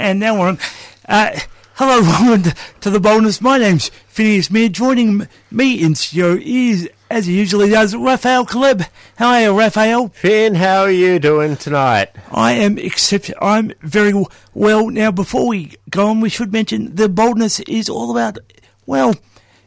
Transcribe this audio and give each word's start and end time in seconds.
And 0.00 0.18
now 0.18 0.40
we're 0.40 0.48
on. 0.48 0.58
Uh, 1.06 1.38
hello, 1.74 2.00
welcome 2.32 2.52
to 2.80 2.88
the 2.88 2.98
boldness. 2.98 3.42
My 3.42 3.58
name's 3.58 3.90
Phineas 4.08 4.50
Mead. 4.50 4.72
Joining 4.72 5.28
me 5.50 5.74
in 5.82 5.94
studio 5.94 6.38
is, 6.42 6.88
as 7.10 7.26
he 7.26 7.38
usually 7.38 7.68
does, 7.68 7.94
Raphael 7.94 8.46
Kaleb. 8.46 8.88
How 9.16 9.28
are 9.28 9.42
you, 9.42 9.58
Raphael? 9.58 10.08
Finn, 10.08 10.54
how 10.54 10.84
are 10.84 10.90
you 10.90 11.18
doing 11.18 11.54
tonight? 11.58 12.08
I 12.32 12.52
am 12.52 12.78
except 12.78 13.30
I'm 13.42 13.72
very 13.82 14.14
well. 14.54 14.88
Now, 14.88 15.10
before 15.10 15.46
we 15.46 15.74
go 15.90 16.06
on, 16.06 16.22
we 16.22 16.30
should 16.30 16.50
mention 16.50 16.94
the 16.94 17.10
boldness 17.10 17.60
is 17.60 17.90
all 17.90 18.10
about. 18.10 18.38
Well, 18.86 19.14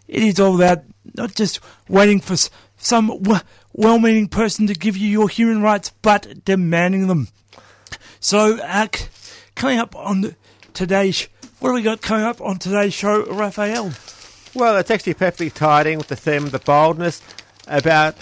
it 0.08 0.24
is 0.24 0.40
all 0.40 0.56
about 0.56 0.84
not 1.14 1.36
just 1.36 1.60
waiting 1.88 2.20
for 2.20 2.36
some 2.78 3.22
well-meaning 3.72 4.30
person 4.30 4.66
to 4.66 4.74
give 4.74 4.98
you 4.98 5.08
your 5.10 5.30
human 5.30 5.62
rights, 5.62 5.92
but 6.02 6.44
demanding 6.44 7.06
them. 7.06 7.28
So, 8.20 8.58
uh, 8.64 8.88
c- 8.94 9.06
coming 9.56 9.80
up 9.80 9.96
on 9.96 10.22
the, 10.22 10.36
today's, 10.74 11.28
what 11.60 11.70
do 11.70 11.76
we 11.76 11.82
got 11.82 12.02
coming 12.02 12.26
up 12.26 12.42
on 12.42 12.58
today's 12.58 12.94
show, 12.94 13.26
Raphael? 13.26 13.92
Well, 14.54 14.78
it's 14.78 14.92
actually 14.92 15.16
perfectly 15.16 15.50
tied 15.50 15.88
in 15.88 15.98
with 15.98 16.08
the 16.08 16.16
theme 16.16 16.44
of 16.44 16.52
the 16.52 16.60
boldness 16.60 17.22
about 17.68 18.16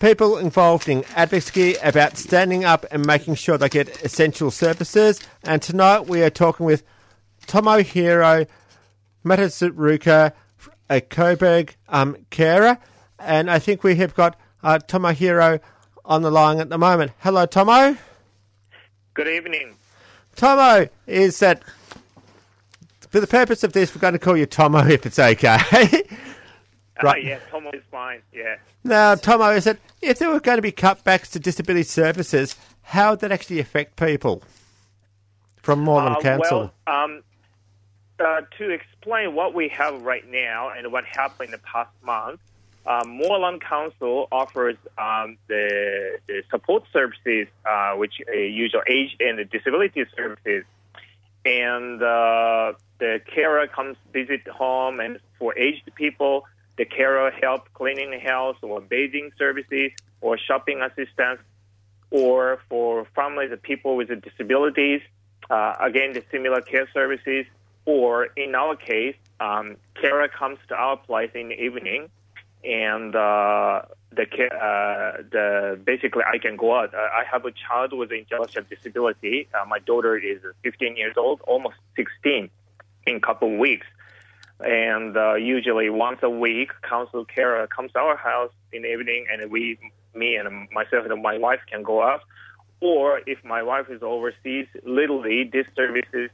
people 0.00 0.38
involved 0.38 0.88
in 0.88 1.04
advocacy, 1.16 1.74
about 1.82 2.16
standing 2.16 2.64
up 2.64 2.86
and 2.90 3.06
making 3.06 3.34
sure 3.34 3.58
they 3.58 3.68
get 3.68 4.02
essential 4.04 4.50
services. 4.50 5.20
And 5.42 5.60
tonight 5.62 6.06
we 6.06 6.22
are 6.22 6.30
talking 6.30 6.66
with 6.66 6.84
Tomohiro 7.46 8.46
Matsuruka, 9.24 10.32
a 10.90 11.00
Coburg 11.00 11.74
um, 11.88 12.16
carer. 12.30 12.78
And 13.18 13.50
I 13.50 13.58
think 13.58 13.82
we 13.82 13.96
have 13.96 14.14
got 14.14 14.38
uh, 14.62 14.78
Tomohiro 14.86 15.60
on 16.04 16.22
the 16.22 16.30
line 16.30 16.60
at 16.60 16.68
the 16.68 16.78
moment. 16.78 17.12
Hello, 17.18 17.46
Tomo. 17.46 17.96
Good 19.14 19.28
evening. 19.28 19.76
Tomo 20.36 20.88
is 21.06 21.38
that 21.40 21.62
for 23.10 23.20
the 23.20 23.26
purpose 23.26 23.62
of 23.64 23.72
this, 23.72 23.94
we're 23.94 24.00
going 24.00 24.12
to 24.14 24.18
call 24.18 24.36
you 24.36 24.46
Tomo 24.46 24.86
if 24.86 25.06
it's 25.06 25.18
okay. 25.18 26.02
Right. 27.02 27.24
yeah, 27.24 27.40
Tomo 27.50 27.70
is 27.72 27.82
fine. 27.90 28.22
Yeah. 28.32 28.56
now, 28.84 29.16
Tomo, 29.16 29.50
is 29.50 29.64
that 29.64 29.78
if 30.00 30.20
there 30.20 30.30
were 30.30 30.38
going 30.38 30.58
to 30.58 30.62
be 30.62 30.70
cutbacks 30.70 31.28
to 31.32 31.40
disability 31.40 31.82
services, 31.82 32.54
how 32.82 33.10
would 33.10 33.20
that 33.20 33.32
actually 33.32 33.58
affect 33.58 33.96
people 33.96 34.40
from 35.56 35.80
Moreland 35.80 36.16
Uh, 36.18 36.20
Council? 36.20 36.72
Well, 36.86 37.04
um, 37.04 37.22
uh, 38.20 38.42
to 38.58 38.70
explain 38.70 39.34
what 39.34 39.54
we 39.54 39.68
have 39.70 40.02
right 40.02 40.24
now 40.30 40.70
and 40.70 40.92
what 40.92 41.04
happened 41.04 41.46
in 41.48 41.50
the 41.50 41.58
past 41.58 41.90
month, 42.04 42.38
um, 42.86 43.16
Moreland 43.16 43.62
Council 43.62 44.28
offers 44.30 44.76
um, 44.98 45.38
the, 45.48 46.18
the 46.26 46.42
support 46.50 46.84
services, 46.92 47.48
uh, 47.64 47.94
which 47.94 48.14
uh, 48.28 48.36
usual 48.36 48.82
age 48.88 49.16
and 49.20 49.38
disability 49.50 50.04
services, 50.14 50.64
and 51.44 52.02
uh, 52.02 52.72
the 52.98 53.20
carer 53.34 53.66
comes 53.66 53.96
visit 54.12 54.46
home, 54.48 55.00
and 55.00 55.18
for 55.38 55.56
aged 55.58 55.90
people, 55.94 56.44
the 56.76 56.84
carer 56.84 57.30
help 57.30 57.72
cleaning 57.74 58.10
the 58.10 58.18
house 58.18 58.56
or 58.62 58.80
bathing 58.80 59.30
services 59.38 59.90
or 60.20 60.36
shopping 60.38 60.80
assistance, 60.82 61.40
or 62.10 62.60
for 62.68 63.06
families 63.14 63.50
of 63.52 63.62
people 63.62 63.96
with 63.96 64.08
disabilities, 64.22 65.00
uh, 65.50 65.74
again, 65.80 66.12
the 66.12 66.22
similar 66.30 66.60
care 66.60 66.88
services, 66.92 67.46
or 67.86 68.26
in 68.36 68.54
our 68.54 68.76
case, 68.76 69.16
um, 69.40 69.76
carer 70.00 70.28
comes 70.28 70.58
to 70.68 70.74
our 70.74 70.96
place 70.96 71.30
in 71.34 71.48
the 71.48 71.60
evening, 71.60 72.08
and 72.64 73.14
uh, 73.14 73.82
the 74.12 74.22
uh, 74.22 75.22
the 75.30 75.80
basically 75.84 76.22
I 76.22 76.38
can 76.38 76.56
go 76.56 76.76
out. 76.76 76.94
Uh, 76.94 76.98
I 76.98 77.24
have 77.30 77.44
a 77.44 77.52
child 77.52 77.92
with 77.92 78.10
intellectual 78.12 78.64
disability. 78.68 79.48
Uh, 79.54 79.64
my 79.66 79.78
daughter 79.80 80.16
is 80.16 80.40
15 80.62 80.96
years 80.96 81.14
old, 81.16 81.40
almost 81.42 81.76
16, 81.96 82.48
in 83.06 83.16
a 83.16 83.20
couple 83.20 83.52
of 83.52 83.58
weeks. 83.58 83.86
And 84.60 85.16
uh, 85.16 85.34
usually 85.34 85.90
once 85.90 86.20
a 86.22 86.30
week, 86.30 86.70
council 86.88 87.24
carer 87.24 87.66
comes 87.66 87.92
to 87.92 87.98
our 87.98 88.16
house 88.16 88.52
in 88.72 88.82
the 88.82 88.92
evening, 88.92 89.26
and 89.30 89.50
we, 89.50 89.78
me 90.14 90.36
and 90.36 90.68
myself 90.70 91.06
and 91.10 91.22
my 91.22 91.38
wife 91.38 91.60
can 91.70 91.82
go 91.82 92.02
out. 92.02 92.20
Or 92.80 93.20
if 93.26 93.44
my 93.44 93.62
wife 93.62 93.86
is 93.90 94.02
overseas, 94.02 94.66
literally 94.84 95.50
this 95.52 95.66
services 95.74 96.30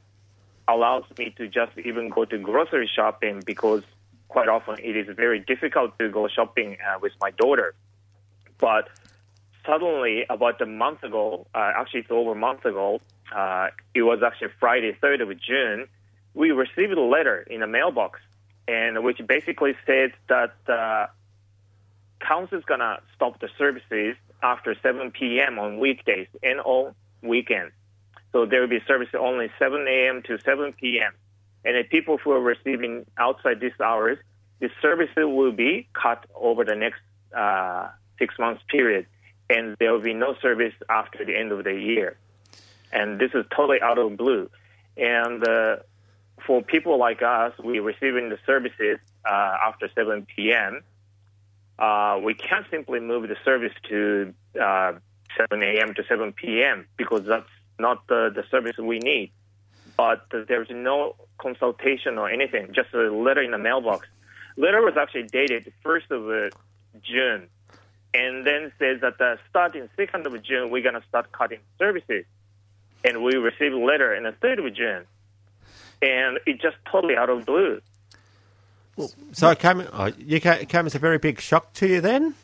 allows 0.67 1.03
me 1.17 1.33
to 1.37 1.47
just 1.47 1.77
even 1.83 2.09
go 2.09 2.25
to 2.25 2.37
grocery 2.37 2.89
shopping 2.93 3.41
because 3.45 3.83
quite 4.31 4.47
often 4.47 4.77
it 4.79 4.95
is 4.95 5.07
very 5.15 5.39
difficult 5.39 5.97
to 5.99 6.09
go 6.09 6.27
shopping 6.27 6.77
uh, 6.87 6.97
with 7.01 7.11
my 7.19 7.31
daughter. 7.31 7.75
But 8.59 8.87
suddenly, 9.65 10.25
about 10.29 10.61
a 10.61 10.65
month 10.65 11.03
ago, 11.03 11.45
uh, 11.53 11.71
actually 11.75 12.01
it's 12.01 12.11
over 12.11 12.31
a 12.31 12.35
month 12.35 12.63
ago, 12.63 13.01
uh, 13.35 13.67
it 13.93 14.03
was 14.03 14.19
actually 14.25 14.53
Friday, 14.57 14.97
3rd 15.03 15.21
of 15.23 15.39
June, 15.39 15.87
we 16.33 16.51
received 16.51 16.93
a 16.93 17.01
letter 17.01 17.41
in 17.41 17.61
a 17.61 17.67
mailbox, 17.67 18.21
and 18.67 19.03
which 19.03 19.19
basically 19.27 19.75
said 19.85 20.13
that 20.29 20.55
uh, 20.69 21.07
council 22.25 22.57
is 22.57 22.63
gonna 22.63 22.99
stop 23.13 23.39
the 23.41 23.49
services 23.57 24.15
after 24.41 24.75
7 24.81 25.11
p.m. 25.11 25.59
on 25.59 25.77
weekdays 25.77 26.27
and 26.41 26.61
on 26.61 26.95
weekends. 27.21 27.73
So 28.31 28.45
there 28.45 28.61
will 28.61 28.69
be 28.69 28.79
service 28.87 29.09
only 29.13 29.51
7 29.59 29.85
a.m. 29.87 30.21
to 30.27 30.39
7 30.39 30.73
p.m. 30.79 31.11
And 31.63 31.75
the 31.75 31.83
people 31.83 32.17
who 32.17 32.31
are 32.31 32.41
receiving 32.41 33.05
outside 33.17 33.59
these 33.59 33.79
hours, 33.83 34.17
the 34.59 34.69
services 34.81 35.25
will 35.25 35.51
be 35.51 35.87
cut 35.93 36.25
over 36.35 36.63
the 36.63 36.75
next 36.75 37.01
uh, 37.35 37.89
six 38.17 38.37
months 38.39 38.61
period, 38.69 39.05
and 39.49 39.75
there 39.79 39.91
will 39.91 40.01
be 40.01 40.13
no 40.13 40.35
service 40.41 40.73
after 40.89 41.25
the 41.25 41.37
end 41.37 41.51
of 41.51 41.63
the 41.63 41.73
year. 41.73 42.17
And 42.91 43.19
this 43.19 43.31
is 43.33 43.45
totally 43.55 43.81
out 43.81 43.97
of 43.97 44.17
blue. 44.17 44.49
And 44.97 45.47
uh, 45.47 45.77
for 46.45 46.61
people 46.61 46.97
like 46.97 47.21
us, 47.21 47.53
we're 47.59 47.81
receiving 47.81 48.29
the 48.29 48.37
services 48.45 48.97
uh, 49.25 49.57
after 49.65 49.89
7 49.95 50.27
p.m. 50.35 50.83
Uh, 51.79 52.19
we 52.23 52.33
can't 52.33 52.65
simply 52.69 52.99
move 52.99 53.27
the 53.29 53.37
service 53.45 53.73
to 53.89 54.33
uh, 54.61 54.93
7 55.37 55.63
a.m. 55.63 55.93
to 55.95 56.03
7 56.07 56.33
p.m. 56.33 56.87
because 56.97 57.25
that's 57.25 57.49
not 57.79 58.05
the, 58.07 58.31
the 58.35 58.43
service 58.51 58.77
we 58.77 58.99
need. 58.99 59.31
But 59.97 60.25
there's 60.31 60.69
no 60.69 61.15
consultation 61.37 62.17
or 62.17 62.29
anything, 62.29 62.71
just 62.73 62.93
a 62.93 63.11
letter 63.11 63.41
in 63.41 63.51
the 63.51 63.57
mailbox. 63.57 64.07
Letter 64.57 64.81
was 64.81 64.95
actually 64.97 65.23
dated 65.23 65.71
1st 65.83 66.11
of 66.11 66.29
uh, 66.29 66.57
June, 67.01 67.47
and 68.13 68.45
then 68.45 68.71
says 68.79 69.01
that 69.01 69.19
uh, 69.21 69.37
starting 69.49 69.89
2nd 69.97 70.25
of 70.25 70.41
June, 70.43 70.69
we're 70.69 70.83
going 70.83 70.99
to 70.99 71.07
start 71.07 71.31
cutting 71.31 71.59
services. 71.79 72.25
And 73.03 73.23
we 73.23 73.35
received 73.35 73.73
a 73.73 73.79
letter 73.79 74.15
on 74.15 74.23
the 74.23 74.31
3rd 74.31 74.67
of 74.67 74.75
June, 74.75 75.05
and 76.01 76.39
it 76.45 76.61
just 76.61 76.77
totally 76.91 77.15
out 77.15 77.29
of 77.29 77.45
blue. 77.45 77.81
so 79.31 79.49
it 79.49 79.59
came, 79.59 79.87
oh, 79.91 80.11
it 80.19 80.69
came 80.69 80.85
as 80.85 80.95
a 80.95 80.99
very 80.99 81.17
big 81.17 81.39
shock 81.39 81.73
to 81.73 81.87
you 81.87 82.01
then? 82.01 82.35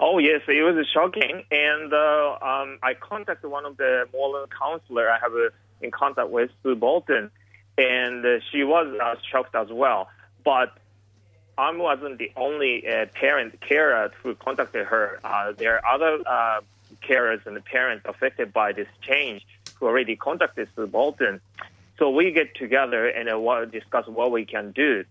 Oh 0.00 0.18
yes, 0.18 0.40
it 0.48 0.62
was 0.62 0.86
shocking, 0.92 1.44
and 1.50 1.92
uh, 1.92 2.38
um, 2.42 2.78
I 2.82 2.94
contacted 2.94 3.50
one 3.50 3.64
of 3.64 3.76
the 3.76 4.06
Moreland 4.12 4.50
councillor 4.50 5.08
I 5.08 5.18
have 5.20 5.32
uh, 5.32 5.50
in 5.84 5.90
contact 5.90 6.30
with, 6.30 6.50
Sue 6.62 6.74
Bolton, 6.74 7.30
and 7.78 8.24
uh, 8.24 8.40
she 8.50 8.64
was 8.64 8.86
uh, 9.00 9.14
shocked 9.30 9.54
as 9.54 9.68
well. 9.70 10.08
But 10.44 10.76
I 11.56 11.74
wasn't 11.76 12.18
the 12.18 12.32
only 12.36 12.86
uh, 12.86 13.06
parent 13.14 13.60
carer 13.60 14.10
who 14.22 14.34
contacted 14.34 14.86
her. 14.86 15.20
Uh, 15.22 15.52
there 15.52 15.76
are 15.76 15.94
other 15.94 16.18
uh, 16.26 16.60
carers 17.08 17.46
and 17.46 17.62
parents 17.64 18.04
affected 18.08 18.52
by 18.52 18.72
this 18.72 18.88
change 19.02 19.46
who 19.74 19.86
already 19.86 20.16
contacted 20.16 20.68
Sue 20.74 20.86
Bolton. 20.86 21.40
So 21.98 22.10
we 22.10 22.32
get 22.32 22.56
together 22.56 23.06
and 23.06 23.28
uh, 23.28 23.64
discuss 23.66 24.06
what 24.08 24.32
we 24.32 24.44
can 24.44 24.72
do. 24.72 25.04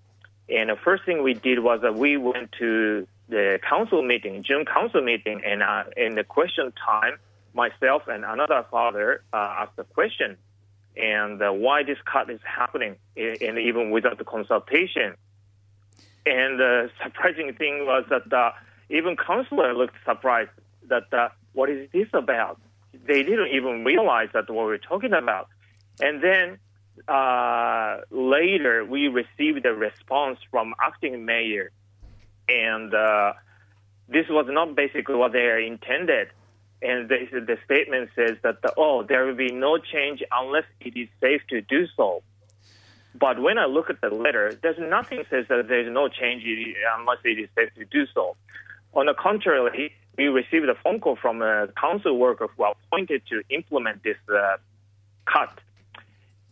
And 0.50 0.70
the 0.70 0.76
first 0.76 1.06
thing 1.06 1.24
we 1.24 1.34
did 1.34 1.60
was 1.60 1.82
that 1.82 1.96
we 1.96 2.18
went 2.18 2.52
to 2.60 3.08
the 3.30 3.60
council 3.68 4.02
meeting, 4.02 4.44
June 4.44 4.66
council 4.66 5.02
meeting, 5.02 5.42
and 5.46 5.64
uh, 5.64 5.84
in 5.96 6.16
the 6.16 6.26
question 6.26 6.74
time, 6.86 7.18
myself 7.54 8.04
and 8.08 8.26
another 8.26 8.66
father 8.70 9.24
uh, 9.32 9.62
asked 9.62 9.78
a 9.78 9.84
question. 9.86 10.38
And 10.96 11.42
uh, 11.42 11.52
why 11.52 11.84
this 11.84 11.98
cut 12.06 12.30
is 12.30 12.40
happening, 12.44 12.98
and 13.18 13.58
even 13.58 13.90
without 13.92 14.18
the 14.18 14.24
consultation. 14.24 15.16
And 16.26 16.60
the 16.60 16.90
surprising 17.04 17.54
thing 17.54 17.86
was 17.86 18.06
that 18.10 18.32
uh, 18.32 18.52
even 18.90 19.16
councillor 19.16 19.74
looked 19.74 19.96
surprised 20.06 20.52
that 20.88 21.12
uh, 21.14 21.30
what 21.54 21.70
is 21.70 21.90
this 21.92 22.08
about? 22.14 22.60
They 23.06 23.24
didn't 23.24 23.50
even 23.54 23.84
realize 23.84 24.30
that 24.34 24.50
what 24.50 24.66
we're 24.66 24.78
talking 24.78 25.14
about. 25.14 25.50
And 26.00 26.24
then 26.24 26.60
uh, 27.08 27.98
later 28.12 28.86
we 28.86 29.08
received 29.08 29.66
a 29.66 29.74
response 29.74 30.40
from 30.52 30.74
acting 30.82 31.26
mayor, 31.26 31.72
and 32.48 32.94
uh, 32.94 33.34
this 34.08 34.28
was 34.30 34.46
not 34.50 34.76
basically 34.76 35.16
what 35.16 35.32
they 35.32 35.66
intended. 35.68 36.30
And 36.84 37.08
the 37.08 37.58
statement 37.64 38.10
says 38.14 38.38
that 38.44 38.62
the, 38.62 38.74
oh, 38.76 39.04
there 39.04 39.26
will 39.26 39.36
be 39.36 39.54
no 39.54 39.78
change 39.78 40.22
unless 40.32 40.66
it 40.82 40.98
is 40.98 41.08
safe 41.22 41.42
to 41.48 41.62
do 41.62 41.88
so. 41.96 42.24
But 43.16 43.42
when 43.42 43.58
I 43.58 43.66
look 43.66 43.90
at 43.90 44.02
the 44.02 44.10
letter, 44.10 44.58
there's 44.62 44.78
nothing 44.78 45.24
says 45.30 45.46
that 45.48 45.70
there's 45.70 45.92
no 45.92 46.10
change 46.10 46.44
unless 46.98 47.20
it 47.24 47.40
is 47.40 47.48
safe 47.56 47.74
to 47.76 47.86
do 47.86 48.06
so. 48.14 48.36
On 48.94 49.06
the 49.06 49.14
contrary, 49.14 49.94
we 50.18 50.26
received 50.26 50.68
a 50.68 50.76
phone 50.76 51.00
call 51.00 51.16
from 51.16 51.42
a 51.42 51.68
council 51.80 52.18
worker 52.18 52.48
who 52.58 52.66
appointed 52.66 53.22
to 53.30 53.42
implement 53.50 54.04
this 54.04 54.18
uh, 54.30 54.58
cut. 55.26 55.58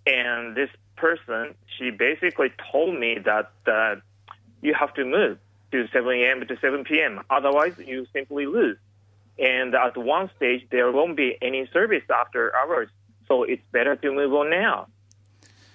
And 0.07 0.55
this 0.55 0.69
person, 0.95 1.55
she 1.77 1.89
basically 1.89 2.53
told 2.71 2.97
me 2.97 3.17
that 3.25 3.51
uh, 3.67 3.95
you 4.61 4.73
have 4.79 4.93
to 4.93 5.03
move 5.03 5.39
to 5.73 5.87
7 5.91 6.09
a.m. 6.09 6.47
to 6.47 6.57
7 6.59 6.85
p.m. 6.85 7.21
Otherwise, 7.29 7.73
you 7.77 8.05
simply 8.13 8.45
lose. 8.45 8.77
And 9.39 9.73
at 9.75 9.97
one 9.97 10.29
stage, 10.35 10.67
there 10.69 10.91
won't 10.91 11.17
be 11.17 11.37
any 11.41 11.67
service 11.73 12.03
after 12.13 12.55
hours. 12.55 12.89
So 13.27 13.43
it's 13.43 13.63
better 13.71 13.95
to 13.95 14.11
move 14.11 14.33
on 14.33 14.49
now. 14.49 14.87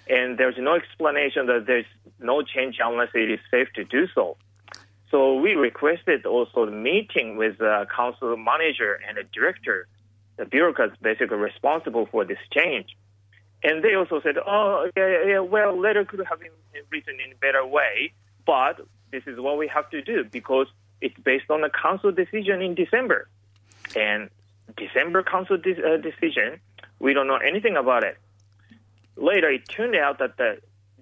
And 0.08 0.38
there's 0.38 0.56
no 0.58 0.74
explanation 0.74 1.46
that 1.46 1.64
there's 1.66 1.86
no 2.20 2.42
change 2.42 2.78
unless 2.82 3.08
it 3.14 3.30
is 3.30 3.40
safe 3.50 3.68
to 3.74 3.84
do 3.84 4.06
so. 4.14 4.36
So 5.10 5.34
we 5.36 5.52
requested 5.54 6.26
also 6.26 6.66
the 6.66 6.72
meeting 6.72 7.36
with 7.36 7.58
the 7.58 7.86
council 7.94 8.36
manager 8.36 9.00
and 9.06 9.16
the 9.16 9.24
director, 9.32 9.86
the 10.36 10.44
bureaucrats 10.44 10.96
basically 11.00 11.38
responsible 11.38 12.06
for 12.06 12.24
this 12.24 12.38
change. 12.52 12.96
And 13.62 13.82
they 13.82 13.94
also 13.94 14.20
said, 14.20 14.36
oh, 14.38 14.90
yeah, 14.96 15.24
yeah, 15.26 15.38
well, 15.40 15.78
letter 15.78 16.04
could 16.04 16.24
have 16.28 16.40
been 16.40 16.50
written 16.90 17.18
in 17.24 17.32
a 17.32 17.36
better 17.36 17.66
way, 17.66 18.12
but 18.44 18.80
this 19.10 19.22
is 19.26 19.40
what 19.40 19.58
we 19.58 19.66
have 19.68 19.88
to 19.90 20.02
do 20.02 20.24
because 20.24 20.66
it's 21.00 21.18
based 21.18 21.50
on 21.50 21.62
the 21.62 21.70
council 21.70 22.12
decision 22.12 22.60
in 22.60 22.74
December. 22.74 23.28
And 23.94 24.30
December 24.76 25.22
council 25.22 25.56
de- 25.56 25.82
uh, 25.82 25.98
decision, 25.98 26.60
we 26.98 27.12
don't 27.14 27.26
know 27.26 27.36
anything 27.36 27.76
about 27.76 28.04
it. 28.04 28.16
Later, 29.16 29.50
it 29.50 29.68
turned 29.68 29.96
out 29.96 30.18
that 30.18 30.36
the 30.36 30.58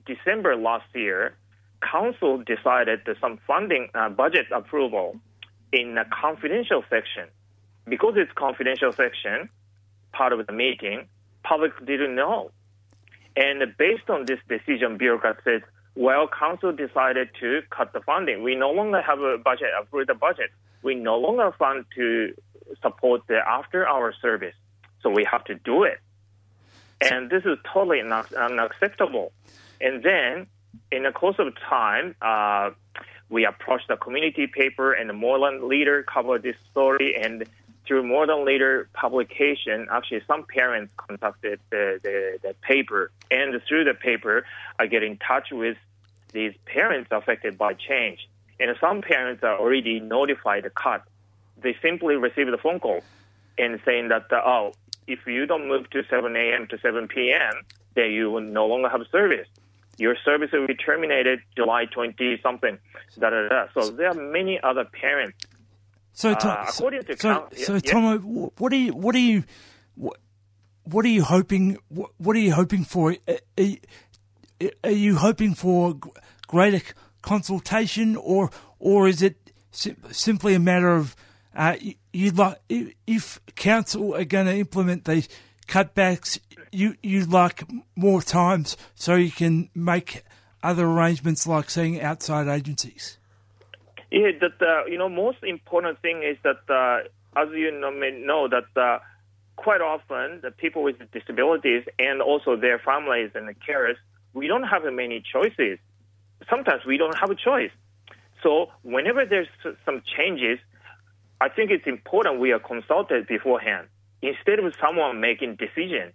December 0.07 0.57
last 0.57 0.87
year, 0.95 1.35
council 1.81 2.39
decided 2.39 3.01
that 3.07 3.17
some 3.21 3.39
funding 3.47 3.89
uh, 3.95 4.09
budget 4.09 4.47
approval 4.53 5.17
in 5.73 5.99
a 5.99 6.05
confidential 6.05 6.85
section. 6.89 7.29
Because 7.87 8.15
it's 8.17 8.33
confidential 8.33 8.93
section, 8.93 9.49
part 10.13 10.33
of 10.33 10.47
the 10.47 10.53
meeting, 10.53 11.07
public 11.43 11.73
didn't 11.85 12.15
know. 12.15 12.51
And 13.37 13.77
based 13.77 14.09
on 14.09 14.27
this 14.27 14.39
decision, 14.49 14.97
bureaucrat 14.97 15.39
says, 15.45 15.63
well, 15.97 16.29
council 16.29 16.73
decided 16.73 17.29
to 17.41 17.63
cut 17.71 17.93
the 17.93 18.01
funding. 18.01 18.43
We 18.43 18.55
no 18.55 18.71
longer 18.71 19.03
have 19.03 19.21
a 19.21 19.39
budget, 19.39 19.69
approve 19.81 20.07
the 20.07 20.15
budget. 20.15 20.51
We 20.83 20.95
no 20.95 21.17
longer 21.19 21.53
fund 21.59 21.85
to 21.97 22.35
support 22.83 23.23
the 23.27 23.39
after 23.47 23.87
hour 23.89 24.15
service. 24.21 24.55
So 25.03 25.11
we 25.11 25.27
have 25.31 25.45
to 25.45 25.55
do 25.55 25.85
it. 25.85 25.99
And 27.01 27.31
this 27.31 27.45
is 27.45 27.59
totally 27.73 28.03
not, 28.03 28.33
unacceptable. 28.33 29.33
And 29.81 30.03
then, 30.03 30.47
in 30.91 31.03
the 31.03 31.13
course 31.13 31.37
of 31.39 31.55
time, 31.57 32.15
uh, 32.23 32.71
we 33.29 33.45
approached 33.45 33.89
the 33.89 33.97
community 33.97 34.47
paper 34.47 34.93
and 34.93 35.09
the 35.09 35.15
Moreland 35.15 35.65
Leader 35.65 36.03
covered 36.03 36.43
this 36.43 36.57
story. 36.71 37.17
And 37.21 37.45
through 37.87 38.05
Moreland 38.05 38.45
Leader 38.45 38.89
publication, 38.95 39.89
actually, 39.91 40.23
some 40.27 40.45
parents 40.45 40.93
contacted 40.97 41.61
the, 41.71 42.01
the, 42.03 42.39
the 42.43 42.55
paper. 42.63 43.11
And 43.31 43.61
through 43.69 43.85
the 43.85 43.95
paper, 43.95 44.47
I 44.79 44.87
get 44.87 45.03
in 45.03 45.19
touch 45.19 45.49
with 45.51 45.77
these 46.33 46.55
parents 46.67 47.09
affected 47.11 47.59
by 47.59 47.75
change. 47.75 48.29
And 48.61 48.75
some 48.81 49.03
parents 49.03 49.43
are 49.43 49.59
already 49.59 50.01
notified 50.01 50.65
the 50.65 50.71
cut. 50.71 51.03
They 51.65 51.77
simply 51.83 52.15
receive 52.17 52.47
the 52.47 52.59
phone 52.59 52.79
call 52.79 53.01
and 53.59 53.81
saying 53.85 54.09
that, 54.09 54.31
uh, 54.31 54.41
oh, 54.45 54.75
if 55.07 55.27
you 55.27 55.47
don't 55.47 55.67
move 55.67 55.89
to 55.91 56.03
7 56.09 56.37
a.m. 56.37 56.67
to 56.69 56.79
7 56.79 57.09
p.m., 57.09 57.55
then 57.95 58.11
you 58.11 58.31
will 58.31 58.43
no 58.43 58.67
longer 58.67 58.91
have 58.91 59.01
service. 59.11 59.49
Your 59.97 60.15
service 60.25 60.51
will 60.53 60.67
be 60.67 60.75
terminated 60.75 61.41
July 61.57 61.87
20 61.87 62.39
something. 62.43 62.79
Da, 63.19 63.31
da, 63.31 63.49
da. 63.49 63.67
So 63.73 63.91
there 63.91 64.09
are 64.09 64.15
many 64.15 64.61
other 64.63 64.85
parents. 64.85 65.39
So, 66.13 66.35
Tom, 66.35 66.51
uh, 66.51 66.67
according 66.69 67.05
to 67.05 67.17
so, 67.17 67.29
count, 67.35 67.59
so, 67.59 67.79
Tom, 67.79 68.51
what 68.59 68.73
are 68.73 68.77
you, 68.77 68.93
what 68.93 69.15
are 69.15 69.19
you, 69.19 69.45
what, 69.95 70.19
what 70.85 71.05
are 71.07 71.09
you 71.09 71.25
hoping? 71.25 71.79
What, 71.89 72.11
what 72.19 72.37
are 72.37 72.41
you 72.41 72.53
hoping 72.53 72.85
for? 72.85 73.17
Are, 73.27 73.67
are 74.85 74.91
you 74.91 75.17
hoping 75.17 75.55
for 75.55 75.97
greater 76.47 76.83
consultation, 77.23 78.17
or 78.17 78.51
or 78.79 79.09
is 79.09 79.23
it 79.23 79.37
simply 79.73 80.55
a 80.55 80.61
matter 80.61 80.95
of 80.95 81.17
uh, 81.55 81.77
you'd 82.13 82.37
like 82.37 82.59
if 82.69 83.41
council 83.55 84.15
are 84.15 84.25
going 84.25 84.47
to 84.47 84.57
implement 84.57 85.05
these 85.05 85.29
cutbacks, 85.67 86.39
you 86.73 86.97
you'd 87.03 87.31
like 87.31 87.65
more 87.97 88.23
times 88.23 88.77
so 88.95 89.15
you 89.15 89.31
can 89.31 89.71
make 89.75 90.25
other 90.63 90.87
arrangements 90.87 91.47
like 91.47 91.71
seeing 91.71 92.01
outside 92.01 92.49
agencies. 92.49 93.19
Yeah, 94.11 94.31
that 94.41 94.63
uh, 94.63 94.87
you 94.87 94.99
know, 94.99 95.09
most 95.09 95.39
important 95.43 96.01
thing 96.01 96.23
is 96.23 96.37
that 96.43 96.61
uh, 96.69 97.09
as 97.37 97.49
you 97.53 97.71
know, 97.73 97.91
may 97.91 98.11
know 98.11 98.49
that 98.49 98.81
uh, 98.81 98.99
quite 99.57 99.81
often 99.81 100.41
the 100.43 100.51
people 100.51 100.83
with 100.83 100.97
disabilities 101.13 101.85
and 101.99 102.23
also 102.23 102.57
their 102.57 102.79
families 102.79 103.31
and 103.35 103.49
the 103.49 103.55
carers, 103.55 103.97
we 104.33 104.47
don't 104.47 104.65
have 104.65 104.83
many 104.93 105.23
choices. 105.33 105.79
Sometimes 106.51 106.85
we 106.85 106.97
don't 106.97 107.17
have 107.17 107.31
a 107.31 107.35
choice. 107.35 107.71
So 108.43 108.71
whenever 108.83 109.25
there's 109.25 109.49
some 109.85 110.03
changes, 110.17 110.59
I 111.41 111.49
think 111.49 111.71
it's 111.71 111.87
important 111.87 112.41
we 112.41 112.53
are 112.53 112.59
consulted 112.59 113.27
beforehand 113.27 113.89
instead 114.23 114.59
of 114.59 114.75
someone 114.81 115.21
making 115.21 115.57
decision 115.57 116.13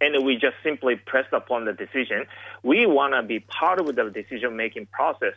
and 0.00 0.24
we 0.24 0.36
just 0.36 0.56
simply 0.62 0.96
press 0.96 1.26
upon 1.32 1.66
the 1.66 1.72
decision. 1.72 2.24
We 2.62 2.86
want 2.86 3.14
to 3.14 3.22
be 3.22 3.40
part 3.40 3.80
of 3.80 3.86
the 3.94 4.10
decision 4.10 4.56
making 4.56 4.86
process. 4.86 5.34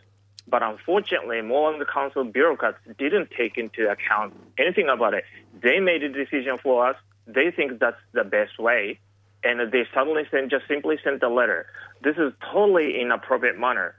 But 0.48 0.62
unfortunately, 0.64 1.42
more 1.42 1.74
of 1.74 1.80
the 1.80 1.86
council 1.86 2.24
bureaucrats 2.24 2.78
didn't 2.98 3.32
take 3.38 3.58
into 3.58 3.90
account 3.90 4.34
anything 4.58 4.90
about 4.90 5.14
it. 5.14 5.24
They 5.62 5.80
made 5.80 6.04
a 6.04 6.10
decision 6.10 6.58
for 6.62 6.88
us. 6.88 6.96
They 7.28 7.52
think 7.52 7.80
that's 7.80 8.00
the 8.14 8.24
best 8.24 8.60
way. 8.60 9.00
And 9.44 9.72
they 9.72 9.86
suddenly 9.94 10.24
send, 10.32 10.50
just 10.50 10.68
simply 10.68 10.98
sent 11.04 11.24
a 11.24 11.30
letter. 11.30 11.66
This 12.02 12.18
is 12.18 12.34
totally 12.52 13.00
inappropriate 13.00 13.58
manner. 13.58 13.96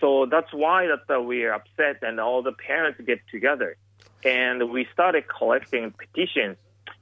So 0.00 0.26
that's 0.26 0.52
why 0.52 0.86
that 0.86 1.24
we 1.24 1.44
are 1.44 1.52
upset 1.52 2.02
and 2.02 2.20
all 2.20 2.42
the 2.42 2.52
parents 2.52 3.00
get 3.04 3.20
together 3.30 3.76
and 4.24 4.70
we 4.70 4.86
started 4.92 5.24
collecting 5.28 5.92
petitions. 5.92 6.56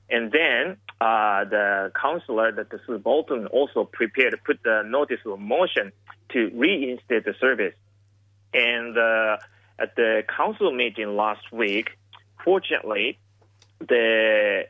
And 0.09 0.31
then 0.31 0.77
uh, 1.01 1.45
the 1.45 1.91
that 1.95 2.71
the 2.71 2.81
Sue 2.87 2.99
Bolton, 2.99 3.47
also 3.49 3.85
prepared 3.85 4.33
to 4.33 4.39
put 4.39 4.63
the 4.63 4.83
notice 4.87 5.21
of 5.27 5.39
motion 5.39 5.93
to 6.31 6.51
reinstate 6.55 7.25
the 7.25 7.35
service. 7.41 7.75
And 8.55 8.97
uh, 8.97 9.39
at 9.79 9.97
the 9.97 10.23
council 10.35 10.73
meeting 10.73 11.17
last 11.17 11.53
week, 11.53 11.91
fortunately, 12.45 13.19
the 13.81 14.67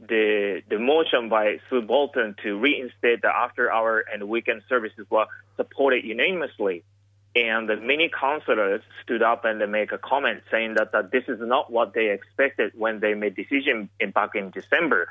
the 0.00 0.62
the 0.68 0.78
motion 0.78 1.28
by 1.28 1.58
Sue 1.68 1.82
Bolton 1.82 2.34
to 2.42 2.58
reinstate 2.58 3.22
the 3.22 3.28
after 3.28 3.70
hour 3.70 4.04
and 4.12 4.28
weekend 4.28 4.62
services 4.68 5.06
was 5.10 5.28
supported 5.56 6.04
unanimously. 6.04 6.82
And 7.36 7.68
many 7.86 8.08
councillors 8.08 8.82
stood 9.04 9.22
up 9.22 9.44
and 9.44 9.60
they 9.60 9.66
make 9.66 9.92
a 9.92 9.98
comment 9.98 10.42
saying 10.50 10.74
that, 10.74 10.90
that 10.92 11.12
this 11.12 11.24
is 11.28 11.38
not 11.40 11.70
what 11.70 11.94
they 11.94 12.10
expected 12.10 12.72
when 12.76 12.98
they 12.98 13.14
made 13.14 13.36
decision 13.36 13.88
in, 14.00 14.10
back 14.10 14.34
in 14.34 14.50
December. 14.50 15.08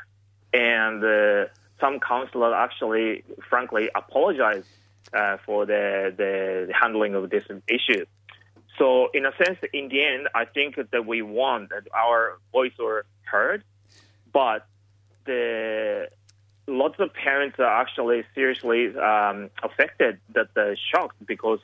And 0.53 1.03
uh, 1.03 1.45
some 1.79 1.99
councillors 2.01 2.53
actually, 2.57 3.23
frankly, 3.49 3.89
apologized 3.95 4.67
uh, 5.13 5.37
for 5.45 5.65
the, 5.65 6.13
the 6.15 6.73
handling 6.73 7.15
of 7.15 7.29
this 7.29 7.45
issue. 7.67 8.05
So, 8.77 9.09
in 9.13 9.25
a 9.25 9.31
sense, 9.43 9.59
in 9.73 9.89
the 9.89 10.03
end, 10.03 10.27
I 10.33 10.45
think 10.45 10.75
that 10.75 11.05
we 11.05 11.21
want 11.21 11.69
that 11.69 11.87
our 11.93 12.37
voice 12.51 12.71
were 12.79 13.05
heard, 13.23 13.63
but 14.31 14.65
the 15.25 16.07
lots 16.67 16.95
of 16.99 17.13
parents 17.13 17.57
are 17.59 17.81
actually 17.81 18.23
seriously 18.35 18.95
um, 18.97 19.49
affected, 19.63 20.19
that 20.33 20.53
the 20.53 20.77
shocked 20.93 21.17
because 21.25 21.59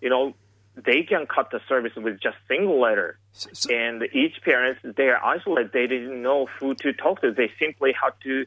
you 0.00 0.10
know, 0.10 0.34
they 0.76 1.02
can 1.02 1.26
cut 1.26 1.50
the 1.50 1.60
service 1.68 1.92
with 1.96 2.20
just 2.20 2.36
single 2.48 2.80
letter. 2.80 3.18
So, 3.32 3.50
so, 3.52 3.74
and 3.74 4.02
each 4.12 4.40
parent, 4.44 4.78
they 4.96 5.08
are 5.08 5.22
isolated. 5.22 5.72
They 5.72 5.86
didn't 5.86 6.22
know 6.22 6.46
who 6.58 6.74
to 6.76 6.92
talk 6.92 7.20
to. 7.22 7.32
They 7.32 7.50
simply 7.58 7.92
had 7.92 8.12
to 8.24 8.46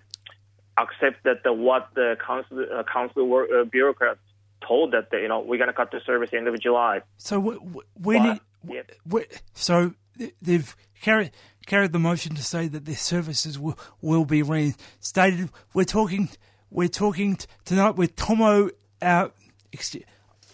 accept 0.77 1.23
that 1.25 1.43
the, 1.43 1.53
what 1.53 1.89
the 1.95 2.17
council 2.25 2.65
uh, 2.73 2.83
council 2.91 3.27
work, 3.27 3.49
uh, 3.55 3.63
bureaucrats 3.65 4.19
told 4.67 4.93
that 4.93 5.07
you 5.11 5.27
know 5.27 5.41
we're 5.41 5.57
going 5.57 5.67
to 5.67 5.73
cut 5.73 5.91
the 5.91 5.99
service 6.05 6.29
end 6.33 6.47
of 6.47 6.59
July. 6.59 7.01
So 7.17 7.39
we, 7.39 7.57
we, 7.99 8.17
But- 8.17 8.23
need, 8.23 8.41
yep. 8.75 8.91
we, 9.07 9.25
so 9.53 9.93
they've 10.41 10.75
carried 11.01 11.31
carried 11.65 11.91
the 11.93 11.99
motion 11.99 12.35
to 12.35 12.43
say 12.43 12.67
that 12.69 12.85
their 12.85 12.95
services 12.95 13.59
will, 13.59 13.77
will 14.01 14.25
be 14.25 14.41
reinstated. 14.41 15.49
We're 15.73 15.83
talking 15.83 16.29
we're 16.71 16.87
talking 16.87 17.35
t- 17.35 17.45
tonight 17.65 17.95
with 17.95 18.15
Tomo. 18.15 18.69
Uh, 19.01 19.27
ex- 19.73 19.97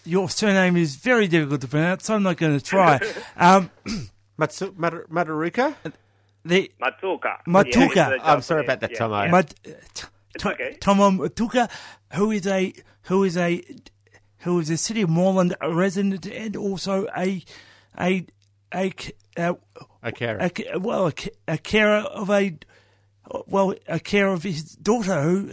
your 0.04 0.28
surname 0.30 0.76
is 0.76 0.96
very 0.96 1.28
difficult 1.28 1.60
to 1.62 1.68
pronounce, 1.68 2.04
so 2.04 2.14
I'm 2.14 2.22
not 2.22 2.36
going 2.36 2.58
to 2.58 2.64
try. 2.64 3.00
um, 3.36 3.70
Matsu, 4.36 4.74
Mat- 4.76 5.08
Mataruka? 5.10 5.74
the 6.44 6.70
Matsuoka. 6.80 7.36
Matsuoka. 7.46 7.94
Yeah, 7.96 8.16
I'm 8.22 8.40
sorry 8.42 8.64
about 8.64 8.80
that, 8.80 8.92
yeah, 8.92 8.98
Tomo. 8.98 9.22
yeah. 9.24 9.30
Mat, 9.30 9.54
uh, 9.66 9.70
t- 9.94 10.06
It's 10.34 10.46
okay. 10.46 10.76
Tomo 10.80 11.10
Matuka, 11.10 11.70
who 12.14 12.30
is 12.30 12.46
a 12.46 12.72
who 13.02 13.24
is 13.24 13.36
a 13.36 13.62
who 14.38 14.58
is 14.58 14.70
a 14.70 14.76
City 14.78 15.02
of 15.02 15.10
Moreland 15.10 15.54
resident 15.62 16.24
and 16.26 16.56
also 16.56 17.06
a 17.16 17.42
a 17.98 18.24
a 18.74 18.92
uh, 19.36 19.54
Okay. 20.04 20.36
a, 20.40 20.48
ca- 20.50 20.78
well, 20.78 21.08
a, 21.08 21.12
ca- 21.12 21.30
a 21.46 21.58
carer 21.58 21.98
of 22.00 22.30
a, 22.30 22.56
well, 23.46 23.74
a 23.86 24.00
carer 24.00 24.32
of 24.32 24.42
his 24.42 24.62
daughter 24.76 25.20
who, 25.22 25.50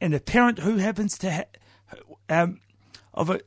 and 0.00 0.14
a 0.14 0.20
parent 0.20 0.58
who 0.58 0.76
happens 0.78 1.16
to 1.18 1.30
have, 1.30 1.46
um, 2.28 2.58
of 3.14 3.30
a 3.30 3.40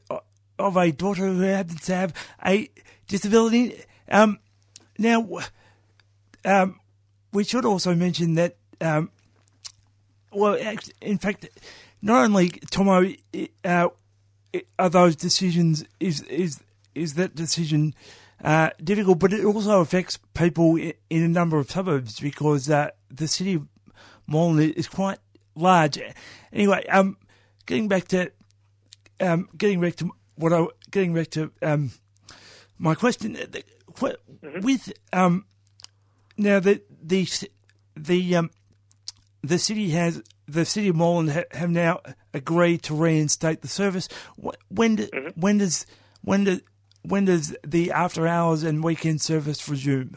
of 0.60 0.78
a 0.78 0.92
daughter 0.92 1.26
who 1.26 1.42
happens 1.42 1.82
to 1.86 1.96
have 1.96 2.14
a 2.46 2.70
disability. 3.08 3.82
Um, 4.10 4.40
now, 4.98 5.28
um, 6.46 6.80
we 7.34 7.44
should 7.44 7.66
also 7.66 7.96
mention 7.96 8.36
that, 8.36 8.58
um, 8.80 9.10
well, 10.32 10.56
in 11.02 11.18
fact, 11.18 11.50
not 12.02 12.26
only 12.26 12.50
Tomo 12.50 13.12
uh, 13.64 13.90
are 14.78 14.90
those 14.90 15.16
decisions 15.16 15.86
is 16.00 16.22
is 16.24 16.62
is 16.94 17.14
that 17.16 17.36
decision 17.36 17.96
uh, 18.44 18.72
difficult, 18.84 19.20
but 19.20 19.34
it 19.34 19.46
also 19.46 19.82
affects 19.82 20.18
people 20.34 20.76
in, 20.76 20.94
a 21.10 21.28
number 21.28 21.58
of 21.58 21.70
suburbs 21.70 22.20
because 22.20 22.70
uh, 22.70 22.90
the 23.10 23.28
city 23.28 23.56
of 23.56 23.68
Moreland 24.28 24.74
is 24.76 24.88
quite 24.88 25.20
large. 25.56 26.00
Anyway, 26.52 26.86
um, 26.88 27.18
getting 27.66 27.88
back 27.88 28.08
to 28.10 28.32
um, 29.22 29.50
getting 29.58 29.80
back 29.80 29.96
to 29.98 30.12
what 30.36 30.54
I 30.54 30.66
getting 30.90 31.14
back 31.14 31.30
to 31.32 31.52
um, 31.62 31.92
my 32.78 32.96
question 32.96 33.36
uh, 33.36 33.46
the- 33.50 33.64
wh- 34.00 34.64
with 34.64 34.92
um, 35.14 35.46
now 36.38 36.60
the 36.60 36.82
the 37.02 37.28
the 37.96 38.36
um, 38.36 38.50
the 39.44 39.58
city 39.60 39.90
has 39.92 40.22
the 40.48 40.66
city 40.66 40.90
of 40.90 40.96
Moreland 40.96 41.32
ha- 41.32 41.44
have 41.58 41.70
now 41.70 42.02
agreed 42.34 42.84
to 42.84 42.96
reinstate 42.96 43.62
the 43.62 43.68
service. 43.68 44.08
When 44.70 44.96
do, 44.96 45.08
when 45.36 45.58
does 45.60 45.86
when 46.22 46.44
does 46.46 46.62
when 47.04 47.26
does 47.26 47.56
the 47.66 47.92
after 47.92 48.28
hours 48.28 48.64
and 48.64 48.84
weekend 48.84 49.22
service 49.22 49.68
resume? 49.70 50.16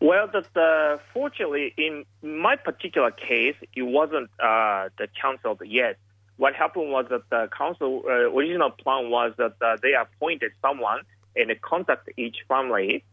Well, 0.00 0.28
that 0.32 0.54
uh, 0.56 0.98
fortunately, 1.14 1.72
in 1.78 2.04
my 2.22 2.56
particular 2.56 3.10
case, 3.10 3.56
it 3.74 3.82
wasn't 3.82 4.28
uh, 4.38 4.90
the 4.98 5.08
council 5.20 5.56
yet. 5.64 5.96
What 6.36 6.54
happened 6.54 6.90
was 6.90 7.06
that 7.10 7.28
the 7.30 7.48
council 7.56 8.02
uh, 8.06 8.30
original 8.30 8.70
plan 8.70 9.10
was 9.10 9.32
that 9.38 9.54
uh, 9.60 9.76
they 9.82 9.94
appointed 9.94 10.52
someone 10.60 11.00
and 11.34 11.50
contact 11.60 12.08
each 12.16 12.36
family, 12.48 13.04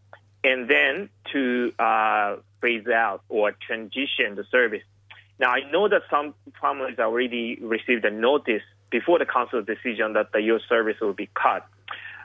and 0.43 0.69
then 0.69 1.09
to 1.31 1.73
uh, 1.79 2.37
phase 2.61 2.87
out 2.87 3.21
or 3.29 3.53
transition 3.65 4.35
the 4.35 4.45
service. 4.51 4.83
Now, 5.39 5.51
I 5.51 5.69
know 5.71 5.87
that 5.89 6.03
some 6.09 6.33
families 6.61 6.99
already 6.99 7.57
received 7.61 8.05
a 8.05 8.11
notice 8.11 8.61
before 8.89 9.19
the 9.19 9.25
council 9.25 9.61
decision 9.61 10.13
that 10.13 10.31
the, 10.31 10.41
your 10.41 10.59
service 10.69 10.97
will 11.01 11.13
be 11.13 11.29
cut. 11.33 11.65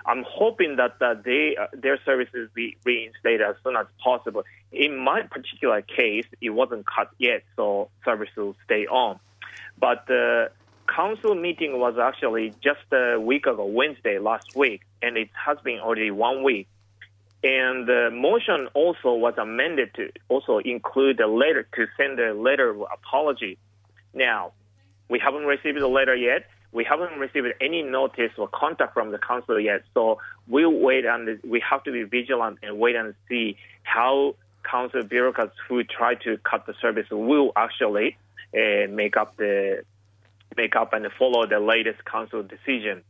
I'm 0.05 0.25
hoping 0.27 0.77
that 0.77 0.97
uh, 1.01 1.15
they 1.23 1.57
uh, 1.61 1.67
their 1.73 1.99
services 2.05 2.49
be 2.55 2.77
reinstated 2.85 3.43
as 3.43 3.57
soon 3.63 3.77
as 3.77 3.87
possible. 4.03 4.43
In 4.73 4.97
my 4.97 5.23
particular 5.23 5.83
case, 5.83 6.25
it 6.41 6.51
wasn't 6.51 6.87
cut 6.87 7.11
yet, 7.19 7.43
so 7.57 7.91
service 8.05 8.31
will 8.37 8.57
stay 8.65 8.87
on. 8.87 9.21
But 9.79 10.07
the 10.07 10.51
council 10.89 11.35
meeting 11.35 11.79
was 11.79 11.99
actually 11.99 12.55
just 12.63 12.81
a 12.93 13.19
week 13.19 13.47
ago, 13.47 13.65
Wednesday 13.65 14.19
last 14.19 14.57
week, 14.57 14.83
and 15.03 15.17
it 15.17 15.29
has 15.35 15.59
been 15.63 15.81
already 15.81 16.11
one 16.11 16.43
week. 16.43 16.69
And 17.45 17.87
the 17.87 18.11
motion 18.13 18.69
also 18.75 19.15
was 19.15 19.35
amended 19.39 19.95
to 19.95 20.11
also 20.29 20.59
include 20.59 21.21
a 21.21 21.29
letter 21.29 21.69
to 21.77 21.87
send 21.97 22.19
a 22.19 22.35
letter 22.35 22.71
of 22.71 22.81
apology. 22.93 23.59
Now, 24.13 24.53
we 25.09 25.21
haven't 25.21 25.45
received 25.45 25.81
the 25.81 25.87
letter 25.87 26.17
yet. 26.17 26.47
We 26.73 26.85
haven't 26.85 27.19
received 27.19 27.47
any 27.61 27.83
notice 27.83 28.33
or 28.37 28.49
contact 28.49 28.93
from 28.93 29.13
the 29.13 29.19
council 29.19 29.59
yet. 29.61 29.85
So 29.95 30.19
we'll 30.49 30.73
wait 30.73 31.05
and 31.05 31.39
we 31.45 31.61
have 31.61 31.85
to 31.85 31.93
be 31.93 32.03
vigilant 32.03 32.59
and 32.63 32.79
wait 32.79 32.97
and 32.97 33.15
see 33.29 33.57
how 33.85 34.35
council 34.65 35.03
bureaucrats 35.05 35.55
who 35.69 35.85
try 35.85 36.15
to 36.17 36.39
cut 36.39 36.67
the 36.67 36.75
service 36.83 37.07
will 37.11 37.53
actually 37.57 38.17
uh, 38.53 38.91
make 38.91 39.17
up 39.17 39.37
the 39.37 39.85
make 40.57 40.77
up 40.77 40.93
and 40.93 41.07
follow 41.19 41.47
the 41.47 41.61
latest 41.61 42.05
council 42.05 42.43
decision. 42.43 43.03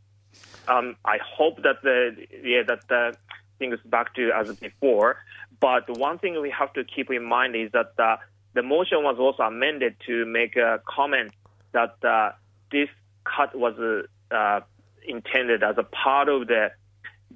Um, 0.67 0.97
I 1.05 1.19
hope 1.25 1.63
that 1.63 1.83
the 1.83 2.15
yeah 2.43 2.63
that 2.67 2.87
the 2.89 3.17
things 3.59 3.79
back 3.87 4.15
to 4.15 4.31
as 4.33 4.55
before. 4.57 5.17
But 5.61 5.89
one 5.99 6.19
thing 6.19 6.41
we 6.41 6.51
have 6.51 6.73
to 6.75 6.85
keep 6.85 7.11
in 7.11 7.25
mind 7.25 7.57
is 7.57 7.73
that 7.73 7.93
uh, 7.99 8.17
the 8.55 8.63
motion 8.63 9.03
was 9.03 9.17
also 9.19 9.43
amended 9.43 9.97
to 10.07 10.25
make 10.27 10.57
a 10.57 10.81
comment 10.87 11.33
that 11.73 11.97
uh, 12.05 12.33
this 12.71 12.89
cut 13.25 13.55
was 13.59 13.75
uh, 13.79 14.35
uh, 14.35 14.61
intended 15.07 15.63
as 15.63 15.77
a 15.79 15.83
part 15.83 16.29
of 16.29 16.47
the 16.47 16.71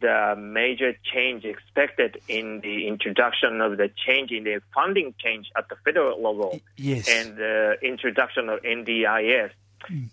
the 0.01 0.35
major 0.39 0.95
change 1.13 1.45
expected 1.45 2.19
in 2.27 2.61
the 2.61 2.89
introduction 2.89 3.61
of 3.61 3.77
the 3.77 3.91
change 4.07 4.31
in 4.31 4.43
the 4.45 4.61
funding 4.75 5.15
change 5.19 5.51
at 5.57 5.69
the 5.69 5.77
federal 5.85 6.17
level 6.21 6.61
Yes. 6.77 7.09
and 7.09 7.37
the 7.37 7.77
introduction 7.83 8.49
of 8.49 8.61
NDIS. 8.63 9.51